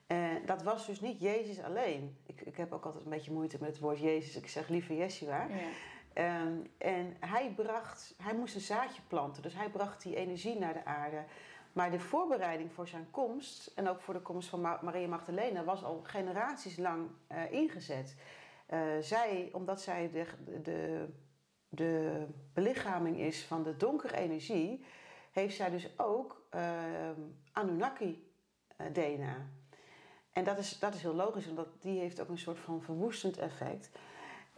En 0.06 0.46
dat 0.46 0.62
was 0.62 0.86
dus 0.86 1.00
niet 1.00 1.20
Jezus 1.20 1.62
alleen. 1.62 2.16
Ik, 2.26 2.40
ik 2.40 2.56
heb 2.56 2.72
ook 2.72 2.84
altijd 2.84 3.04
een 3.04 3.10
beetje 3.10 3.32
moeite 3.32 3.56
met 3.60 3.68
het 3.68 3.78
woord 3.78 3.98
Jezus. 3.98 4.36
Ik 4.36 4.48
zeg 4.48 4.68
liever 4.68 4.94
Yeshua. 4.94 5.46
Ja. 5.46 5.54
Um, 6.14 6.70
en 6.78 7.16
hij, 7.20 7.52
bracht, 7.56 8.14
hij 8.22 8.34
moest 8.34 8.54
een 8.54 8.60
zaadje 8.60 9.02
planten, 9.08 9.42
dus 9.42 9.54
hij 9.54 9.70
bracht 9.70 10.02
die 10.02 10.16
energie 10.16 10.58
naar 10.58 10.72
de 10.72 10.84
aarde. 10.84 11.24
Maar 11.72 11.90
de 11.90 12.00
voorbereiding 12.00 12.72
voor 12.72 12.88
zijn 12.88 13.10
komst 13.10 13.66
en 13.74 13.88
ook 13.88 14.00
voor 14.00 14.14
de 14.14 14.20
komst 14.20 14.48
van 14.48 14.60
Maria 14.60 15.08
Magdalena 15.08 15.64
was 15.64 15.84
al 15.84 16.00
generaties 16.02 16.76
lang 16.76 17.08
uh, 17.32 17.52
ingezet. 17.52 18.16
Uh, 18.70 18.80
zij, 19.00 19.48
omdat 19.52 19.80
zij 19.80 20.10
de, 20.10 20.26
de, 20.62 21.08
de 21.68 22.26
belichaming 22.52 23.18
is 23.18 23.44
van 23.44 23.62
de 23.62 23.76
donkere 23.76 24.16
energie, 24.16 24.84
heeft 25.30 25.56
zij 25.56 25.70
dus 25.70 25.98
ook 25.98 26.46
uh, 26.54 27.10
Anunnaki-DNA. 27.52 29.36
En 30.32 30.44
dat 30.44 30.58
is, 30.58 30.78
dat 30.78 30.94
is 30.94 31.02
heel 31.02 31.14
logisch, 31.14 31.48
omdat 31.48 31.82
die 31.82 32.00
heeft 32.00 32.20
ook 32.20 32.28
een 32.28 32.38
soort 32.38 32.58
van 32.58 32.82
verwoestend 32.82 33.38
effect. 33.38 33.90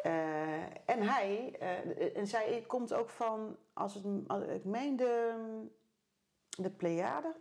Uh, 0.07 0.13
en 0.85 1.03
hij, 1.03 1.55
uh, 1.63 2.17
en 2.17 2.27
zij 2.27 2.65
komt 2.67 2.95
ook 2.95 3.09
van, 3.09 3.57
als 3.73 3.95
het, 3.95 4.05
als, 4.27 4.43
ik 4.43 4.65
meen 4.65 4.97
de, 4.97 5.35
de 6.49 6.71
Pleiade, 6.71 7.35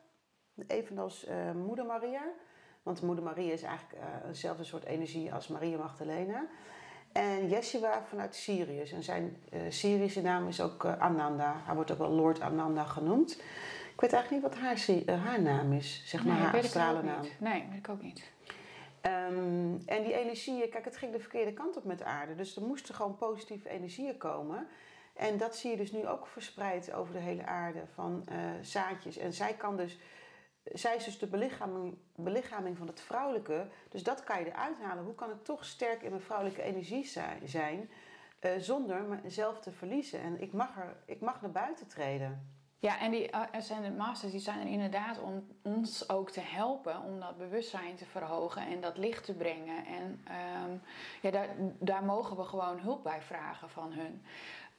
evenals 0.67 1.27
uh, 1.27 1.51
Moeder 1.51 1.85
Maria. 1.85 2.21
Want 2.83 3.01
Moeder 3.01 3.23
Maria 3.23 3.53
is 3.53 3.61
eigenlijk 3.61 4.01
eenzelfde 4.25 4.63
soort 4.63 4.83
energie 4.83 5.33
als 5.33 5.47
Maria 5.47 5.77
Magdalena. 5.77 6.45
En 7.11 7.47
Yeshua 7.47 8.03
vanuit 8.09 8.35
Sirius. 8.35 8.91
En 8.91 9.03
zijn 9.03 9.37
Syrische 9.69 10.21
naam 10.21 10.47
is 10.47 10.61
ook 10.61 10.85
Ananda. 10.85 11.61
Hij 11.65 11.75
wordt 11.75 11.91
ook 11.91 11.97
wel 11.97 12.09
Lord 12.09 12.41
Ananda 12.41 12.83
genoemd. 12.83 13.41
Ik 13.93 14.01
weet 14.01 14.13
eigenlijk 14.13 14.43
niet 14.43 14.53
wat 14.53 14.61
haar, 14.61 15.19
haar 15.19 15.41
naam 15.41 15.73
is, 15.73 16.01
zeg 16.05 16.25
maar, 16.25 16.35
nee, 16.35 16.43
haar 16.43 16.57
astrale 16.57 17.03
naam. 17.03 17.21
Nee, 17.39 17.65
weet 17.69 17.77
ik 17.77 17.89
ook 17.89 18.01
niet. 18.01 18.31
Um, 19.05 19.81
en 19.85 20.03
die 20.03 20.13
energieën, 20.13 20.69
kijk, 20.69 20.85
het 20.85 20.97
ging 20.97 21.11
de 21.11 21.19
verkeerde 21.19 21.53
kant 21.53 21.77
op 21.77 21.83
met 21.83 21.97
de 21.97 22.03
aarde. 22.03 22.35
Dus 22.35 22.55
er 22.55 22.61
moesten 22.61 22.95
gewoon 22.95 23.15
positieve 23.15 23.69
energieën 23.69 24.17
komen. 24.17 24.67
En 25.13 25.37
dat 25.37 25.55
zie 25.55 25.71
je 25.71 25.77
dus 25.77 25.91
nu 25.91 26.07
ook 26.07 26.27
verspreid 26.27 26.93
over 26.93 27.13
de 27.13 27.19
hele 27.19 27.45
aarde 27.45 27.83
van 27.93 28.25
uh, 28.31 28.35
zaadjes. 28.61 29.17
En 29.17 29.33
zij 29.33 29.53
kan 29.53 29.77
dus, 29.77 29.99
zij 30.63 30.95
is 30.95 31.03
dus 31.03 31.19
de 31.19 31.27
belichaming, 31.27 31.97
belichaming 32.15 32.77
van 32.77 32.87
het 32.87 33.01
vrouwelijke. 33.01 33.67
Dus 33.89 34.03
dat 34.03 34.23
kan 34.23 34.39
je 34.39 34.45
eruit 34.45 34.79
halen. 34.81 35.03
Hoe 35.03 35.15
kan 35.15 35.31
ik 35.31 35.43
toch 35.43 35.65
sterk 35.65 36.01
in 36.01 36.09
mijn 36.09 36.21
vrouwelijke 36.21 36.61
energie 36.61 37.05
zijn? 37.43 37.89
eh, 38.43 38.51
zonder 38.57 39.19
mezelf 39.23 39.59
te 39.59 39.71
verliezen. 39.71 40.19
En 40.19 40.41
ik 40.41 40.53
mag, 40.53 40.77
er, 40.77 40.95
ik 41.05 41.19
mag 41.21 41.41
naar 41.41 41.51
buiten 41.51 41.87
treden. 41.87 42.52
Ja, 42.83 42.99
en 42.99 43.11
die 43.11 43.35
Ascended 43.35 43.97
Masters 43.97 44.31
die 44.31 44.41
zijn 44.41 44.59
er 44.59 44.67
inderdaad 44.67 45.19
om 45.19 45.47
ons 45.61 46.09
ook 46.09 46.31
te 46.31 46.41
helpen 46.41 47.01
om 47.01 47.19
dat 47.19 47.37
bewustzijn 47.37 47.95
te 47.95 48.05
verhogen 48.05 48.67
en 48.67 48.81
dat 48.81 48.97
licht 48.97 49.25
te 49.25 49.33
brengen. 49.33 49.85
En 49.85 50.21
ehm, 50.23 50.77
ja, 51.21 51.31
daar, 51.31 51.47
daar 51.79 52.03
mogen 52.03 52.37
we 52.37 52.43
gewoon 52.43 52.79
hulp 52.79 53.03
bij 53.03 53.21
vragen 53.21 53.69
van 53.69 53.93
hun. 53.93 54.25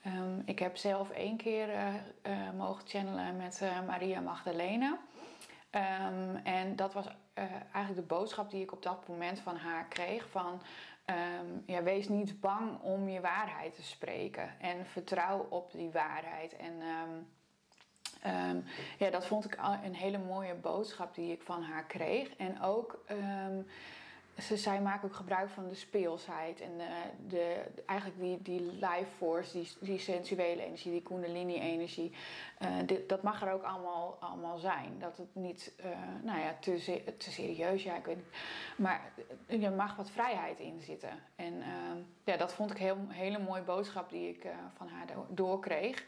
Ehm, 0.02 0.40
ik 0.44 0.58
heb 0.58 0.76
zelf 0.76 1.10
één 1.10 1.36
keer 1.36 1.68
uh, 1.68 1.94
uh, 2.26 2.50
mogen 2.56 2.86
channelen 2.86 3.36
met 3.36 3.62
Maria 3.86 4.20
Magdalena. 4.20 4.98
Um, 5.70 6.36
en 6.36 6.76
dat 6.76 6.92
was 6.92 7.06
eigenlijk 7.72 8.08
de 8.08 8.14
boodschap 8.14 8.50
die 8.50 8.62
ik 8.62 8.72
op 8.72 8.82
dat 8.82 9.08
moment 9.08 9.40
van 9.40 9.56
haar 9.56 9.88
kreeg: 9.88 10.28
van 10.30 10.62
ja, 11.66 11.82
wees 11.82 12.08
niet 12.08 12.40
bang 12.40 12.80
om 12.80 13.08
je 13.08 13.20
waarheid 13.20 13.74
te 13.74 13.82
spreken 13.82 14.60
en 14.60 14.86
vertrouw 14.86 15.46
op 15.50 15.72
die 15.72 15.90
waarheid. 15.90 16.56
En 16.56 16.74
Um, 18.26 18.64
ja, 18.98 19.10
dat 19.10 19.26
vond 19.26 19.44
ik 19.44 19.58
een 19.84 19.94
hele 19.94 20.18
mooie 20.18 20.54
boodschap 20.54 21.14
die 21.14 21.32
ik 21.32 21.42
van 21.42 21.62
haar 21.62 21.84
kreeg. 21.84 22.36
En 22.36 22.62
ook, 22.62 23.04
um, 23.10 23.66
ze, 24.38 24.56
zij 24.56 24.80
maakt 24.80 25.04
ook 25.04 25.14
gebruik 25.14 25.48
van 25.50 25.68
de 25.68 25.74
speelsheid 25.74 26.60
en 26.60 26.78
de, 26.78 26.86
de, 27.28 27.62
eigenlijk 27.86 28.20
die, 28.20 28.42
die 28.42 28.60
life 28.72 29.10
force, 29.16 29.52
die, 29.52 29.68
die 29.80 29.98
sensuele 29.98 30.64
energie, 30.64 30.92
die 30.92 31.02
kundalini-energie. 31.02 32.12
Uh, 32.62 32.98
dat 33.06 33.22
mag 33.22 33.42
er 33.42 33.52
ook 33.52 33.62
allemaal, 33.62 34.16
allemaal 34.20 34.58
zijn. 34.58 34.98
Dat 34.98 35.16
het 35.16 35.34
niet, 35.34 35.72
uh, 35.80 35.86
nou 36.22 36.38
ja, 36.38 36.56
te, 36.60 37.02
te 37.18 37.30
serieus, 37.30 37.82
ja, 37.82 37.96
ik 37.96 38.04
weet. 38.04 38.18
Maar 38.76 39.12
er 39.46 39.72
mag 39.72 39.96
wat 39.96 40.10
vrijheid 40.10 40.58
in 40.58 40.80
zitten. 40.80 41.22
En 41.36 41.54
uh, 41.54 41.66
ja, 42.24 42.36
dat 42.36 42.52
vond 42.52 42.70
ik 42.70 42.76
een 42.76 42.84
heel, 42.84 42.98
hele 43.08 43.38
mooie 43.38 43.62
boodschap 43.62 44.10
die 44.10 44.28
ik 44.28 44.44
uh, 44.44 44.52
van 44.76 44.88
haar 44.88 45.06
doorkreeg. 45.28 46.04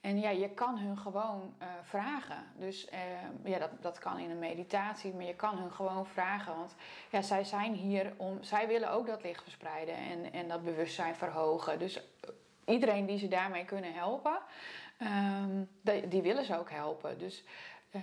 En 0.00 0.20
ja, 0.20 0.30
je 0.30 0.48
kan 0.48 0.78
hun 0.78 0.98
gewoon 0.98 1.54
uh, 1.62 1.68
vragen. 1.82 2.44
Dus 2.56 2.88
uh, 2.92 3.50
ja, 3.52 3.58
dat, 3.58 3.70
dat 3.80 3.98
kan 3.98 4.18
in 4.18 4.30
een 4.30 4.38
meditatie, 4.38 5.14
maar 5.14 5.24
je 5.24 5.34
kan 5.34 5.58
hun 5.58 5.72
gewoon 5.72 6.06
vragen. 6.06 6.56
Want 6.56 6.74
ja, 7.10 7.22
zij 7.22 7.44
zijn 7.44 7.74
hier 7.74 8.12
om, 8.16 8.42
zij 8.42 8.66
willen 8.66 8.90
ook 8.90 9.06
dat 9.06 9.22
licht 9.22 9.42
verspreiden 9.42 9.94
en, 9.94 10.32
en 10.32 10.48
dat 10.48 10.64
bewustzijn 10.64 11.14
verhogen. 11.16 11.78
Dus 11.78 12.02
iedereen 12.64 13.06
die 13.06 13.18
ze 13.18 13.28
daarmee 13.28 13.64
kunnen 13.64 13.94
helpen, 13.94 14.38
um, 15.42 15.68
die, 16.08 16.22
willen 16.22 16.44
ze 16.44 16.58
ook 16.58 16.70
helpen. 16.70 17.18
Dus 17.18 17.44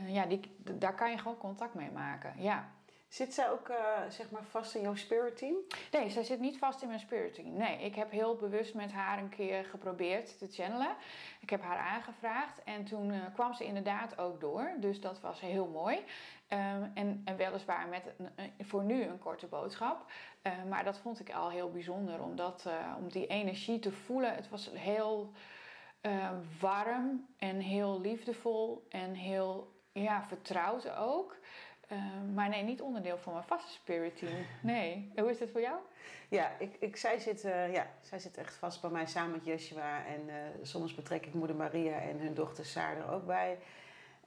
ja, 0.05 0.25
die, 0.25 0.55
daar 0.57 0.95
kan 0.95 1.11
je 1.11 1.17
gewoon 1.17 1.37
contact 1.37 1.73
mee 1.73 1.91
maken. 1.91 2.33
Ja. 2.37 2.69
Zit 3.15 3.33
zij 3.33 3.49
ook 3.49 3.69
uh, 3.69 3.77
zeg 4.09 4.29
maar 4.29 4.43
vast 4.43 4.75
in 4.75 4.81
jouw 4.81 4.95
spirit 4.95 5.37
team? 5.37 5.55
Nee, 5.91 6.09
zij 6.09 6.23
zit 6.23 6.39
niet 6.39 6.57
vast 6.57 6.81
in 6.81 6.87
mijn 6.87 6.99
spirit 6.99 7.33
team. 7.33 7.57
Nee, 7.57 7.77
ik 7.77 7.95
heb 7.95 8.11
heel 8.11 8.35
bewust 8.35 8.73
met 8.73 8.91
haar 8.91 9.17
een 9.17 9.29
keer 9.29 9.65
geprobeerd 9.65 10.37
te 10.37 10.47
channelen. 10.47 10.95
Ik 11.39 11.49
heb 11.49 11.61
haar 11.61 11.77
aangevraagd 11.77 12.63
en 12.63 12.85
toen 12.85 13.13
uh, 13.13 13.19
kwam 13.33 13.53
ze 13.53 13.65
inderdaad 13.65 14.17
ook 14.17 14.41
door. 14.41 14.73
Dus 14.79 15.01
dat 15.01 15.19
was 15.21 15.39
heel 15.39 15.67
mooi. 15.67 15.95
Um, 15.95 16.91
en, 16.93 17.21
en, 17.25 17.35
weliswaar 17.37 17.87
met 17.87 18.03
voor 18.59 18.83
nu 18.83 19.03
een 19.03 19.19
korte 19.19 19.47
boodschap. 19.47 20.11
Uh, 20.43 20.53
maar 20.69 20.83
dat 20.83 20.97
vond 20.97 21.19
ik 21.19 21.33
al 21.33 21.49
heel 21.49 21.71
bijzonder 21.71 22.23
omdat, 22.23 22.67
om 22.97 23.09
die 23.09 23.27
energie 23.27 23.79
te 23.79 23.91
voelen. 23.91 24.35
Het 24.35 24.49
was 24.49 24.69
heel 24.73 25.31
warm 26.59 27.27
en 27.37 27.59
heel 27.59 28.01
liefdevol 28.01 28.85
en 28.89 29.13
heel 29.13 29.73
ja, 29.91 30.23
vertrouwd 30.23 30.95
ook. 30.95 31.37
Uh, 31.91 31.99
maar 32.33 32.49
nee, 32.49 32.63
niet 32.63 32.81
onderdeel 32.81 33.17
van 33.17 33.33
mijn 33.33 33.45
vaste 33.45 33.71
spirit 33.71 34.17
team. 34.17 34.45
Nee. 34.61 35.11
Hoe 35.15 35.29
is 35.29 35.39
het 35.39 35.51
voor 35.51 35.61
jou? 35.61 35.77
Ja, 36.29 36.51
ik, 36.59 36.75
ik, 36.79 36.97
zij, 36.97 37.19
zit, 37.19 37.43
uh, 37.43 37.73
ja 37.73 37.87
zij 38.01 38.19
zit 38.19 38.37
echt 38.37 38.55
vast 38.55 38.81
bij 38.81 38.89
mij 38.89 39.05
samen 39.05 39.31
met 39.31 39.45
Yeshua. 39.45 40.05
En 40.05 40.21
uh, 40.27 40.33
soms 40.61 40.95
betrek 40.95 41.25
ik 41.25 41.33
moeder 41.33 41.55
Maria 41.55 41.99
en 41.99 42.19
hun 42.19 42.33
dochter 42.33 42.65
Saar 42.65 42.97
er 42.97 43.11
ook 43.11 43.25
bij. 43.25 43.57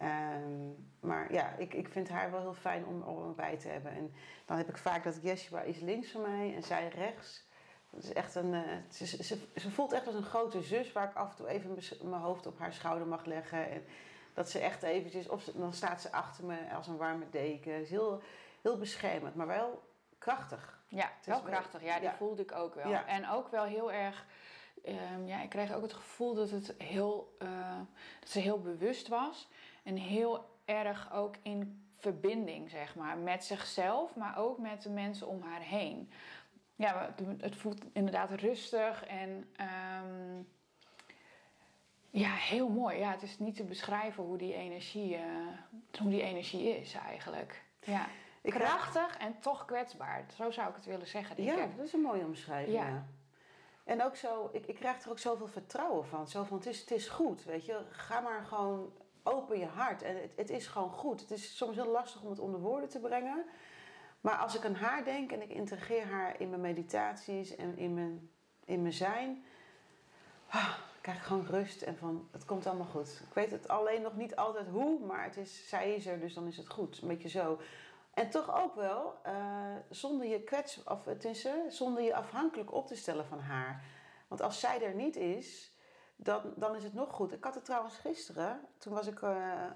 Um, 0.02 0.88
maar 1.00 1.32
ja, 1.32 1.54
ik, 1.56 1.74
ik 1.74 1.88
vind 1.88 2.08
haar 2.08 2.30
wel 2.30 2.40
heel 2.40 2.54
fijn 2.54 2.86
om, 2.86 3.28
erbij 3.28 3.56
te 3.56 3.68
hebben. 3.68 3.92
En 3.92 4.12
dan 4.44 4.56
heb 4.56 4.68
ik 4.68 4.76
vaak 4.76 5.04
dat 5.04 5.22
Yeshua 5.22 5.60
is 5.60 5.80
links 5.80 6.10
van 6.10 6.20
mij 6.20 6.54
en 6.54 6.62
zij 6.62 6.88
rechts. 6.88 7.46
Het 7.90 8.04
is 8.04 8.12
echt 8.12 8.34
een, 8.34 8.64
ze, 8.90 9.06
ze, 9.06 9.38
ze, 9.56 9.70
voelt 9.70 9.92
echt 9.92 10.06
als 10.06 10.14
een 10.14 10.22
grote 10.22 10.62
zus 10.62 10.92
waar 10.92 11.08
ik 11.08 11.16
af 11.16 11.30
en 11.30 11.36
toe 11.36 11.48
even 11.48 11.78
mijn 12.02 12.22
hoofd 12.22 12.46
op 12.46 12.58
haar 12.58 12.72
schouder 12.72 13.06
mag 13.06 13.24
leggen. 13.24 13.70
En, 13.70 13.84
dat 14.38 14.50
ze 14.50 14.58
echt 14.58 14.82
eventjes, 14.82 15.28
of 15.28 15.44
dan 15.44 15.72
staat 15.72 16.00
ze 16.00 16.12
achter 16.12 16.44
me 16.44 16.56
als 16.74 16.86
een 16.86 16.96
warme 16.96 17.30
deken. 17.30 17.80
Is 17.80 17.90
heel, 17.90 18.22
heel 18.62 18.78
beschermend, 18.78 19.34
maar 19.34 19.46
wel 19.46 19.82
krachtig. 20.18 20.80
Ja, 20.88 21.10
wel 21.24 21.40
krachtig. 21.40 21.82
Ja, 21.82 22.00
die 22.00 22.10
voelde 22.10 22.42
ik 22.42 22.52
ook 22.52 22.74
wel. 22.74 22.92
En 22.92 23.28
ook 23.28 23.48
wel 23.48 23.64
heel 23.64 23.92
erg. 23.92 24.26
Um, 24.84 25.26
ja, 25.26 25.42
ik 25.42 25.48
kreeg 25.48 25.72
ook 25.72 25.82
het 25.82 25.92
gevoel 25.92 26.34
dat, 26.34 26.50
het 26.50 26.74
heel, 26.78 27.36
uh, 27.42 27.78
dat 28.20 28.28
ze 28.28 28.38
heel 28.38 28.60
bewust 28.60 29.08
was. 29.08 29.48
En 29.82 29.96
heel 29.96 30.58
erg 30.64 31.12
ook 31.12 31.34
in 31.42 31.88
verbinding, 31.98 32.70
zeg 32.70 32.94
maar. 32.94 33.18
Met 33.18 33.44
zichzelf, 33.44 34.16
maar 34.16 34.38
ook 34.38 34.58
met 34.58 34.82
de 34.82 34.90
mensen 34.90 35.26
om 35.26 35.42
haar 35.42 35.62
heen. 35.62 36.12
Ja, 36.76 37.14
het 37.38 37.56
voelt 37.56 37.84
inderdaad 37.92 38.30
rustig 38.30 39.06
en... 39.06 39.54
Um, 40.04 40.48
ja, 42.10 42.30
heel 42.34 42.68
mooi. 42.68 42.98
Ja, 42.98 43.10
het 43.10 43.22
is 43.22 43.38
niet 43.38 43.56
te 43.56 43.64
beschrijven 43.64 44.24
hoe 44.24 44.38
die 44.38 44.54
energie, 44.54 45.14
uh, 45.14 45.22
hoe 45.98 46.10
die 46.10 46.22
energie 46.22 46.78
is 46.78 46.94
eigenlijk. 46.94 47.62
Ja. 47.80 48.06
Krachtig 48.42 49.16
en 49.16 49.40
toch 49.40 49.64
kwetsbaar. 49.64 50.24
Zo 50.36 50.50
zou 50.50 50.68
ik 50.68 50.74
het 50.74 50.84
willen 50.84 51.06
zeggen. 51.06 51.42
Ja, 51.42 51.68
dat 51.76 51.86
is 51.86 51.92
een 51.92 52.00
mooie 52.00 52.24
omschrijving. 52.24 52.76
Ja. 52.76 53.06
En 53.84 54.02
ook 54.02 54.16
zo, 54.16 54.48
ik, 54.52 54.66
ik 54.66 54.74
krijg 54.74 55.02
er 55.02 55.10
ook 55.10 55.18
zoveel 55.18 55.46
vertrouwen 55.46 56.06
van. 56.06 56.28
Zo 56.28 56.44
van, 56.44 56.56
het 56.56 56.66
is, 56.66 56.80
het 56.80 56.90
is 56.90 57.08
goed, 57.08 57.44
weet 57.44 57.66
je. 57.66 57.80
Ga 57.90 58.20
maar 58.20 58.44
gewoon 58.44 58.92
open 59.22 59.58
je 59.58 59.66
hart. 59.66 60.02
En 60.02 60.20
het, 60.20 60.32
het 60.36 60.50
is 60.50 60.66
gewoon 60.66 60.90
goed. 60.90 61.20
Het 61.20 61.30
is 61.30 61.56
soms 61.56 61.76
heel 61.76 61.90
lastig 61.90 62.22
om 62.22 62.30
het 62.30 62.38
onder 62.38 62.60
woorden 62.60 62.88
te 62.88 63.00
brengen. 63.00 63.44
Maar 64.20 64.36
als 64.36 64.54
ik 64.54 64.64
aan 64.64 64.74
haar 64.74 65.04
denk 65.04 65.32
en 65.32 65.42
ik 65.42 65.50
integreer 65.50 66.06
haar 66.06 66.40
in 66.40 66.48
mijn 66.48 66.60
meditaties 66.60 67.56
en 67.56 67.76
in 67.76 67.94
mijn, 67.94 68.30
in 68.64 68.80
mijn 68.82 68.94
zijn... 68.94 69.44
Ah, 70.48 70.74
krijg 71.00 71.16
ik 71.16 71.24
gewoon 71.24 71.46
rust 71.46 71.82
en 71.82 71.96
van 71.96 72.28
het 72.30 72.44
komt 72.44 72.66
allemaal 72.66 72.86
goed. 72.86 73.22
Ik 73.28 73.34
weet 73.34 73.50
het 73.50 73.68
alleen 73.68 74.02
nog 74.02 74.16
niet 74.16 74.36
altijd 74.36 74.66
hoe, 74.68 75.06
maar 75.06 75.24
het 75.24 75.36
is, 75.36 75.68
zij 75.68 75.94
is 75.94 76.06
er, 76.06 76.20
dus 76.20 76.34
dan 76.34 76.46
is 76.46 76.56
het 76.56 76.68
goed. 76.68 77.02
Een 77.02 77.08
beetje 77.08 77.28
zo. 77.28 77.58
En 78.14 78.30
toch 78.30 78.62
ook 78.62 78.74
wel 78.74 79.14
uh, 79.26 79.32
zonder 79.90 80.26
je 80.26 80.42
kwets, 80.42 80.84
of 80.84 81.04
het 81.04 81.24
is, 81.24 81.46
uh, 81.46 81.52
zonder 81.68 82.02
je 82.02 82.14
afhankelijk 82.14 82.72
op 82.72 82.86
te 82.86 82.96
stellen 82.96 83.26
van 83.26 83.40
haar. 83.40 83.84
Want 84.28 84.42
als 84.42 84.60
zij 84.60 84.82
er 84.82 84.94
niet 84.94 85.16
is, 85.16 85.72
dan, 86.16 86.42
dan 86.56 86.76
is 86.76 86.84
het 86.84 86.94
nog 86.94 87.12
goed. 87.12 87.32
Ik 87.32 87.44
had 87.44 87.54
het 87.54 87.64
trouwens 87.64 87.96
gisteren, 87.96 88.60
toen 88.78 88.92
was 88.92 89.06
ik 89.06 89.20
uh, 89.20 89.30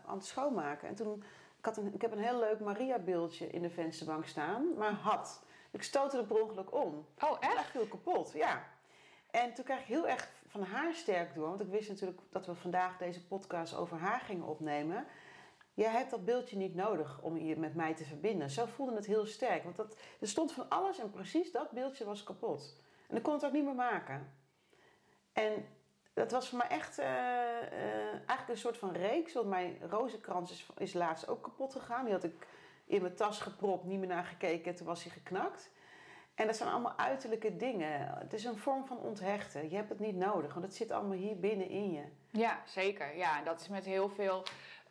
aan 0.07 0.17
het 0.17 0.27
schoonmaken. 0.27 0.89
En 0.89 0.95
toen, 0.95 1.25
ik, 1.59 1.65
had 1.65 1.77
een, 1.77 1.95
ik 1.95 2.03
heb 2.03 2.13
een 2.13 2.23
heel 2.23 2.39
leuk 2.39 2.61
Maria-beeldje 2.61 3.47
in 3.47 3.63
de 3.63 3.71
vensterbank 3.71 4.27
staan, 4.27 4.75
maar 4.77 4.93
had. 4.93 5.43
Ik 5.71 5.83
stootte 5.83 6.17
het 6.17 6.27
per 6.27 6.43
ongeluk 6.43 6.75
om. 6.75 7.07
Oh, 7.21 7.37
echt? 7.41 7.71
Viel 7.71 7.87
kapot, 7.87 8.33
ja. 8.33 8.65
En 9.31 9.55
toen 9.55 9.65
kreeg 9.65 9.81
ik 9.81 9.87
heel 9.87 10.09
erg 10.09 10.29
van 10.53 10.63
haar 10.63 10.95
sterk 10.95 11.35
door. 11.35 11.49
Want 11.49 11.61
ik 11.61 11.67
wist 11.67 11.89
natuurlijk 11.89 12.21
dat 12.31 12.47
we 12.47 12.55
vandaag 12.55 12.97
deze 12.97 13.27
podcast 13.27 13.75
over 13.75 13.97
haar 13.97 14.21
gingen 14.21 14.47
opnemen. 14.47 15.07
Jij 15.75 15.91
hebt 15.91 16.11
dat 16.11 16.25
beeldje 16.25 16.57
niet 16.57 16.75
nodig 16.75 17.23
om 17.23 17.37
je 17.37 17.57
met 17.57 17.75
mij 17.75 17.95
te 17.95 18.05
verbinden. 18.05 18.51
Zo 18.51 18.67
voelde 18.67 18.95
het 18.95 19.07
heel 19.07 19.27
sterk. 19.27 19.65
Want 19.65 19.77
dat, 19.77 19.97
er 20.21 20.29
stond 20.29 20.53
van 20.53 20.69
alles 20.69 20.99
en 20.99 21.11
precies 21.11 21.53
dat 21.53 21.71
beeldje 21.71 22.05
was 22.05 22.23
kapot. 22.23 22.77
En 23.09 23.17
ik 23.17 23.23
kon 23.23 23.33
het 23.33 23.45
ook 23.45 23.53
niet 23.53 23.65
meer 23.65 23.75
maken. 23.75 24.33
En 25.33 25.67
dat 26.13 26.31
was 26.31 26.49
voor 26.49 26.59
mij 26.59 26.69
echt 26.69 26.99
uh, 26.99 27.07
uh, 27.07 27.11
eigenlijk 28.11 28.49
een 28.49 28.57
soort 28.57 28.79
van 28.79 28.93
reeks. 28.93 29.33
Want 29.33 29.49
mijn 29.49 29.79
rozenkrans 29.89 30.51
is, 30.51 30.67
is 30.77 30.93
laatst 30.93 31.29
ook 31.29 31.43
kapot 31.43 31.73
gegaan. 31.73 32.05
Die 32.05 32.15
had 32.15 32.25
ik 32.25 32.47
in 32.85 33.03
mijn 33.03 33.15
tas 33.15 33.41
gepropt, 33.41 33.85
niet 33.85 33.99
meer 33.99 34.09
naar 34.09 34.25
gekeken. 34.25 34.71
En 34.71 34.77
toen 34.77 34.87
was 34.87 35.03
hij 35.03 35.13
geknakt. 35.13 35.71
En 36.35 36.47
dat 36.47 36.57
zijn 36.57 36.69
allemaal 36.69 36.99
uiterlijke 36.99 37.57
dingen. 37.57 38.15
Het 38.19 38.33
is 38.33 38.45
een 38.45 38.59
vorm 38.59 38.87
van 38.87 38.99
onthechten. 38.99 39.71
Je 39.71 39.77
hebt 39.77 39.89
het 39.89 40.01
niet 40.01 40.17
nodig, 40.17 40.53
want 40.53 40.65
het 40.65 40.75
zit 40.75 40.91
allemaal 40.91 41.17
hier 41.17 41.39
binnen 41.39 41.69
in 41.69 41.93
je. 41.93 42.03
Ja, 42.31 42.63
zeker. 42.67 43.17
Ja, 43.17 43.43
dat 43.43 43.61
is 43.61 43.69
met 43.69 43.85
heel 43.85 44.09
veel 44.09 44.43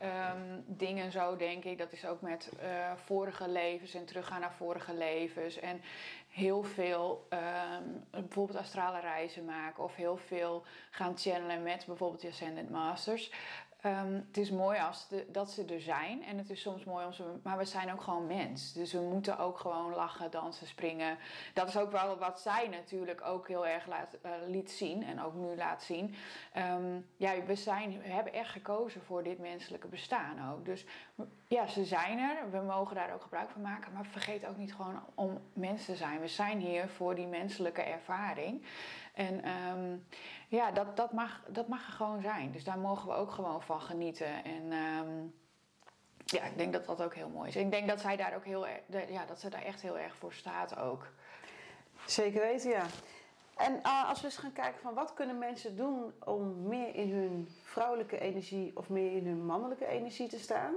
um, 0.02 0.64
dingen 0.68 1.12
zo, 1.12 1.36
denk 1.36 1.64
ik. 1.64 1.78
Dat 1.78 1.92
is 1.92 2.06
ook 2.06 2.22
met 2.22 2.52
uh, 2.64 2.92
vorige 2.96 3.50
levens 3.50 3.94
en 3.94 4.06
teruggaan 4.06 4.40
naar 4.40 4.54
vorige 4.54 4.94
levens. 4.94 5.60
En 5.60 5.82
heel 6.30 6.64
veel 6.64 7.28
um, 7.30 8.04
bijvoorbeeld 8.12 8.60
astrale 8.60 9.00
reizen 9.00 9.46
maken. 9.46 9.84
Of 9.84 9.96
heel 9.96 10.18
veel 10.18 10.64
gaan 10.92 11.18
channelen 11.18 11.64
met 11.64 11.84
bijvoorbeeld 11.86 12.22
de 12.22 12.28
Ascendant 12.28 12.70
Masters. 12.70 13.32
Um, 13.86 14.26
het 14.28 14.38
is 14.38 14.52
mooi 14.52 14.80
als 14.80 15.08
dat 15.28 15.52
ze 15.52 15.66
er 15.66 15.82
zijn. 15.82 16.24
En 16.24 16.38
het 16.38 16.50
is 16.50 16.62
soms 16.62 16.84
mooi 16.84 17.06
om 17.06 17.14
ze. 17.14 17.24
Maar 17.44 17.58
we 17.58 17.66
zijn 17.66 17.92
ook 17.92 18.02
gewoon 18.02 18.28
mens. 18.28 18.74
Dus 18.74 18.94
we 18.94 19.00
moeten 19.00 19.38
ook 19.38 19.60
gewoon 19.60 19.94
lachen, 19.96 20.32
dansen, 20.32 20.68
springen. 20.68 21.18
Dat 21.54 21.68
is 21.68 21.78
ook 21.78 21.92
wel 21.92 22.18
wat 22.18 22.40
zij 22.40 22.68
natuurlijk 22.68 23.22
ook 23.26 23.48
heel 23.48 23.68
erg 23.68 23.88
laat, 23.88 24.18
uh, 24.26 24.32
liet 24.48 24.72
zien. 24.72 25.04
En 25.04 25.22
ook 25.22 25.34
nu 25.34 25.56
laat 25.56 25.84
zien. 25.84 26.16
Um, 26.58 27.08
ja, 27.18 27.44
we, 27.46 27.56
zijn, 27.56 28.02
we 28.02 28.10
hebben 28.10 28.34
echt 28.34 28.50
gekozen 28.50 29.02
voor 29.02 29.24
dit 29.24 29.40
menselijke 29.40 29.88
bestaan 29.88 30.52
ook. 30.52 30.66
Dus 30.66 30.86
ja, 31.48 31.68
ze 31.68 31.86
zijn 31.86 32.20
er. 32.20 32.52
We 32.52 32.60
mogen 32.60 32.96
daar 32.96 33.14
ook 33.14 33.22
gebruik 33.22 33.50
van 33.50 33.62
maken. 33.62 33.94
Maar 33.94 34.06
vergeet 34.06 34.46
ook 34.46 34.58
niet 34.58 34.76
gewoon 34.76 35.04
om 35.16 35.40
mensen 35.54 35.94
te 35.94 36.00
zijn. 36.00 36.20
We 36.20 36.28
zijn 36.28 36.60
hier 36.60 36.88
voor 36.88 37.16
die 37.16 37.28
menselijke 37.28 37.82
ervaring. 37.82 38.66
En 39.12 39.44
ehm, 39.44 39.98
ja, 40.48 40.72
dat, 40.72 40.98
dat, 40.98 41.14
mag, 41.14 41.42
dat 41.48 41.68
mag 41.68 41.88
er 41.88 41.94
gewoon 41.94 42.22
zijn. 42.22 42.52
Dus 42.52 42.64
daar 42.64 42.80
mogen 42.80 43.08
we 43.08 43.14
ook 43.14 43.32
gewoon 43.32 43.62
van 43.62 43.82
genieten. 43.82 44.44
En 44.44 44.72
ehm, 44.72 45.28
ja, 46.26 46.44
ik 46.44 46.58
denk 46.58 46.74
dat 46.74 46.86
dat 46.86 47.02
ook 47.02 47.16
heel 47.16 47.30
mooi 47.30 47.50
is. 47.50 47.56
Ik 47.56 47.72
denk 47.72 47.88
dat 47.88 48.02
zij 48.02 48.16
daar 48.16 48.36
ook 48.36 48.46
heel 48.46 48.68
ja, 49.08 49.26
dat 49.26 49.40
ze 49.40 49.50
daar 49.50 49.64
echt 49.64 49.82
heel 49.82 49.98
erg 49.98 50.16
voor 50.16 50.34
staat 50.34 50.78
ook. 50.78 51.08
Zeker 52.06 52.42
weten, 52.42 52.70
ja. 52.70 52.86
En 53.58 53.80
uh, 53.84 54.10
als 54.10 54.20
we 54.20 54.26
eens 54.26 54.38
gaan 54.38 54.54
kijken 54.54 54.82
van 54.82 54.94
wat 54.94 55.14
kunnen 55.14 55.38
mensen 55.38 55.76
doen 55.76 56.14
om 56.26 56.68
meer 56.68 56.96
in 56.96 57.12
hun 57.12 57.50
vrouwelijke 57.64 58.20
energie 58.20 58.72
of 58.76 58.90
meer 58.90 59.12
in 59.12 59.26
hun 59.26 59.46
mannelijke 59.46 59.86
energie 59.86 60.28
te 60.28 60.40
staan. 60.40 60.74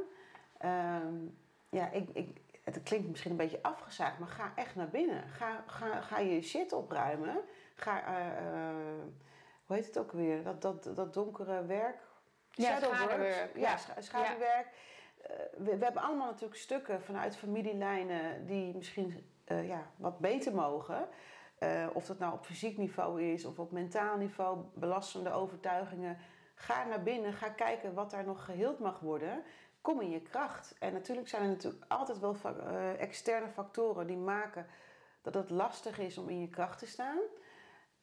Um, 0.65 1.37
ja, 1.69 1.91
ik, 1.91 2.09
ik, 2.13 2.41
het 2.65 2.83
klinkt 2.83 3.09
misschien 3.09 3.31
een 3.31 3.37
beetje 3.37 3.63
afgezaagd, 3.63 4.19
maar 4.19 4.29
ga 4.29 4.53
echt 4.55 4.75
naar 4.75 4.89
binnen. 4.89 5.29
Ga, 5.29 5.65
ga, 5.67 6.01
ga 6.01 6.19
je 6.19 6.43
shit 6.43 6.73
opruimen. 6.73 7.37
Ga, 7.75 8.03
uh, 8.03 8.75
hoe 9.67 9.77
heet 9.77 9.87
het 9.87 9.99
ook 9.99 10.13
weer? 10.13 10.43
Dat, 10.43 10.63
dat, 10.63 10.91
dat 10.95 11.15
donkere 11.15 11.65
werk. 11.65 11.99
Ja, 12.51 12.81
schaduwwerk. 12.81 13.57
Ja, 13.57 13.77
schaduwwerk. 13.99 14.67
Ja. 14.67 15.29
We, 15.57 15.77
we, 15.79 15.85
hebben 15.85 16.03
allemaal 16.03 16.27
natuurlijk 16.27 16.61
stukken 16.61 17.03
vanuit 17.03 17.37
familielijnen 17.37 18.47
die 18.47 18.75
misschien 18.75 19.31
ja, 19.45 19.91
wat 19.97 20.19
beter 20.19 20.55
mogen. 20.55 21.09
Uh, 21.65 21.87
of 21.93 22.07
dat 22.07 22.19
nou 22.19 22.33
op 22.33 22.45
fysiek 22.45 22.77
niveau 22.77 23.23
is 23.23 23.45
of 23.45 23.59
op 23.59 23.71
mentaal 23.71 24.17
niveau, 24.17 24.59
belastende 24.75 25.31
overtuigingen. 25.31 26.19
Ga 26.55 26.85
naar 26.85 27.03
binnen, 27.03 27.33
ga 27.33 27.49
kijken 27.49 27.95
wat 27.95 28.11
daar 28.11 28.25
nog 28.25 28.45
geheeld 28.45 28.79
mag 28.79 29.01
worden. 29.01 29.43
Kom 29.81 30.01
in 30.01 30.11
je 30.11 30.21
kracht. 30.21 30.77
En 30.79 30.93
natuurlijk 30.93 31.29
zijn 31.29 31.43
er 31.43 31.49
natuurlijk 31.49 31.85
altijd 31.89 32.19
wel 32.19 32.37
uh, 32.45 33.01
externe 33.01 33.49
factoren 33.49 34.07
die 34.07 34.17
maken 34.17 34.67
dat 35.23 35.35
het 35.35 35.51
lastig 35.51 35.99
is 35.99 36.19
om 36.19 36.29
in 36.29 36.41
je 36.41 36.49
kracht 36.49 36.79
te 36.79 36.87
staan. 36.87 37.19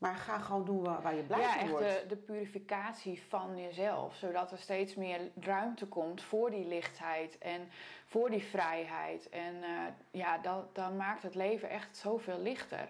Maar 0.01 0.15
ga 0.15 0.37
gewoon 0.37 0.65
doen 0.65 0.83
waar, 0.83 1.01
waar 1.01 1.15
je 1.15 1.23
blij 1.23 1.59
van 1.59 1.69
wordt. 1.69 1.85
Ja, 1.85 1.91
echt 1.91 2.01
de, 2.01 2.07
de, 2.07 2.15
purificatie 2.15 3.23
van 3.29 3.61
jezelf. 3.61 4.15
Zodat 4.15 4.51
er 4.51 4.57
steeds 4.57 4.95
meer 4.95 5.19
ruimte 5.39 5.87
komt 5.87 6.21
voor 6.21 6.49
die 6.49 6.67
lichtheid 6.67 7.37
en 7.37 7.69
voor 8.05 8.29
die 8.29 8.43
vrijheid. 8.43 9.29
En 9.29 9.55
uh, 9.55 9.69
ja, 10.11 10.37
dat, 10.37 10.75
dan 10.75 10.95
maakt 10.95 11.23
het 11.23 11.35
leven 11.35 11.69
echt 11.69 11.97
zoveel 11.97 12.39
lichter. 12.39 12.89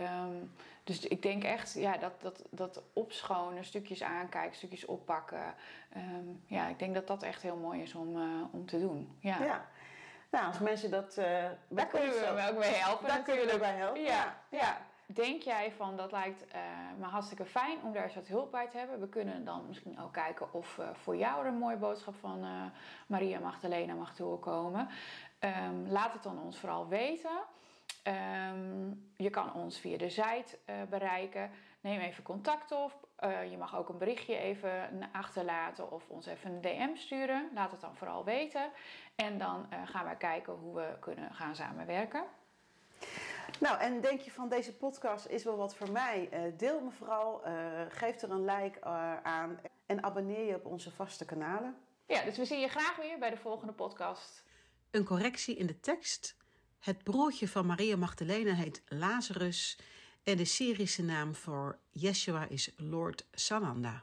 Um, 0.00 0.52
dus 0.84 1.06
ik 1.06 1.22
denk 1.22 1.44
echt 1.44 1.72
ja, 1.72 1.96
dat, 1.96 2.20
dat, 2.20 2.42
dat 2.50 2.82
opschonen, 2.92 3.64
stukjes 3.64 4.02
aankijken, 4.02 4.56
stukjes 4.56 4.84
oppakken. 4.84 5.54
Um, 5.96 6.42
ja, 6.46 6.68
ik 6.68 6.78
denk 6.78 6.94
dat 6.94 7.06
dat 7.06 7.22
echt 7.22 7.42
heel 7.42 7.56
mooi 7.56 7.82
is 7.82 7.94
om, 7.94 8.16
uh, 8.16 8.44
om 8.50 8.66
te 8.66 8.80
doen. 8.80 9.16
Ja. 9.20 9.38
ja. 9.44 9.68
Nou, 10.30 10.46
als 10.46 10.58
mensen 10.58 10.90
dat. 10.90 11.16
Uh, 11.18 11.24
daar 11.68 11.86
kunnen 11.86 12.10
we 12.10 12.24
hem 12.24 12.54
ook 12.54 12.58
mee 12.58 12.74
helpen. 12.74 13.08
Daar 13.08 13.22
kunnen 13.22 13.46
we 13.46 13.52
erbij 13.52 13.74
helpen. 13.76 14.02
Ja, 14.02 14.36
ja. 14.48 14.58
ja. 14.58 14.78
Denk 15.14 15.42
jij 15.42 15.72
van 15.72 15.96
dat 15.96 16.12
lijkt 16.12 16.44
uh, 16.46 16.60
me 16.98 17.04
hartstikke 17.04 17.44
fijn 17.44 17.78
om 17.82 17.92
daar 17.92 18.02
eens 18.02 18.14
wat 18.14 18.26
hulp 18.26 18.50
bij 18.50 18.68
te 18.68 18.78
hebben? 18.78 19.00
We 19.00 19.08
kunnen 19.08 19.44
dan 19.44 19.66
misschien 19.66 20.00
ook 20.00 20.12
kijken 20.12 20.52
of 20.52 20.80
voor 20.92 21.16
jou 21.16 21.40
er 21.40 21.46
een 21.46 21.58
mooie 21.58 21.76
boodschap 21.76 22.14
van 22.14 22.44
uh, 22.44 22.64
Maria 23.06 23.38
Magdalena 23.38 23.94
mag 23.94 24.14
doorkomen. 24.14 24.88
Um, 25.40 25.88
laat 25.88 26.12
het 26.12 26.22
dan 26.22 26.42
ons 26.42 26.58
vooral 26.58 26.88
weten. 26.88 27.38
Um, 28.52 29.10
je 29.16 29.30
kan 29.30 29.52
ons 29.52 29.78
via 29.78 29.96
de 29.96 30.08
site 30.08 30.58
uh, 30.66 30.74
bereiken. 30.88 31.50
Neem 31.80 32.00
even 32.00 32.22
contact 32.22 32.72
op. 32.72 33.08
Je 33.50 33.56
mag 33.58 33.76
ook 33.76 33.88
een 33.88 33.98
berichtje 33.98 34.36
even 34.36 35.08
achterlaten 35.12 35.90
of 35.90 36.08
ons 36.08 36.26
even 36.26 36.50
een 36.50 36.60
DM 36.60 36.96
sturen. 36.96 37.50
Laat 37.54 37.70
het 37.70 37.80
dan 37.80 37.96
vooral 37.96 38.24
weten. 38.24 38.70
En 39.14 39.38
dan 39.38 39.66
gaan 39.84 40.04
wij 40.04 40.16
kijken 40.16 40.52
hoe 40.52 40.74
we 40.74 40.96
kunnen 41.00 41.34
gaan 41.34 41.56
samenwerken. 41.56 42.24
Nou, 43.60 43.78
en 43.78 44.00
denk 44.00 44.20
je 44.20 44.30
van 44.30 44.48
deze 44.48 44.74
podcast 44.76 45.26
is 45.26 45.44
wel 45.44 45.56
wat 45.56 45.74
voor 45.74 45.90
mij? 45.90 46.28
deel 46.56 46.80
me 46.80 46.90
vooral, 46.90 47.42
geef 47.88 48.22
er 48.22 48.30
een 48.30 48.44
like 48.44 48.84
aan 49.22 49.60
en 49.86 50.02
abonneer 50.02 50.46
je 50.46 50.54
op 50.54 50.66
onze 50.66 50.90
vaste 50.90 51.24
kanalen. 51.24 51.76
Ja, 52.06 52.24
dus 52.24 52.36
we 52.36 52.44
zien 52.44 52.60
je 52.60 52.68
graag 52.68 52.96
weer 52.96 53.18
bij 53.18 53.30
de 53.30 53.36
volgende 53.36 53.72
podcast. 53.72 54.44
Een 54.90 55.04
correctie 55.04 55.56
in 55.56 55.66
de 55.66 55.80
tekst. 55.80 56.36
Het 56.78 57.02
broertje 57.02 57.48
van 57.48 57.66
Maria 57.66 57.96
Magdalena 57.96 58.54
heet 58.54 58.82
Lazarus 58.86 59.78
en 60.22 60.36
de 60.36 60.44
Syrische 60.44 61.02
naam 61.02 61.34
voor 61.34 61.78
Yeshua 61.90 62.48
is 62.48 62.72
Lord 62.76 63.26
Sananda. 63.32 64.02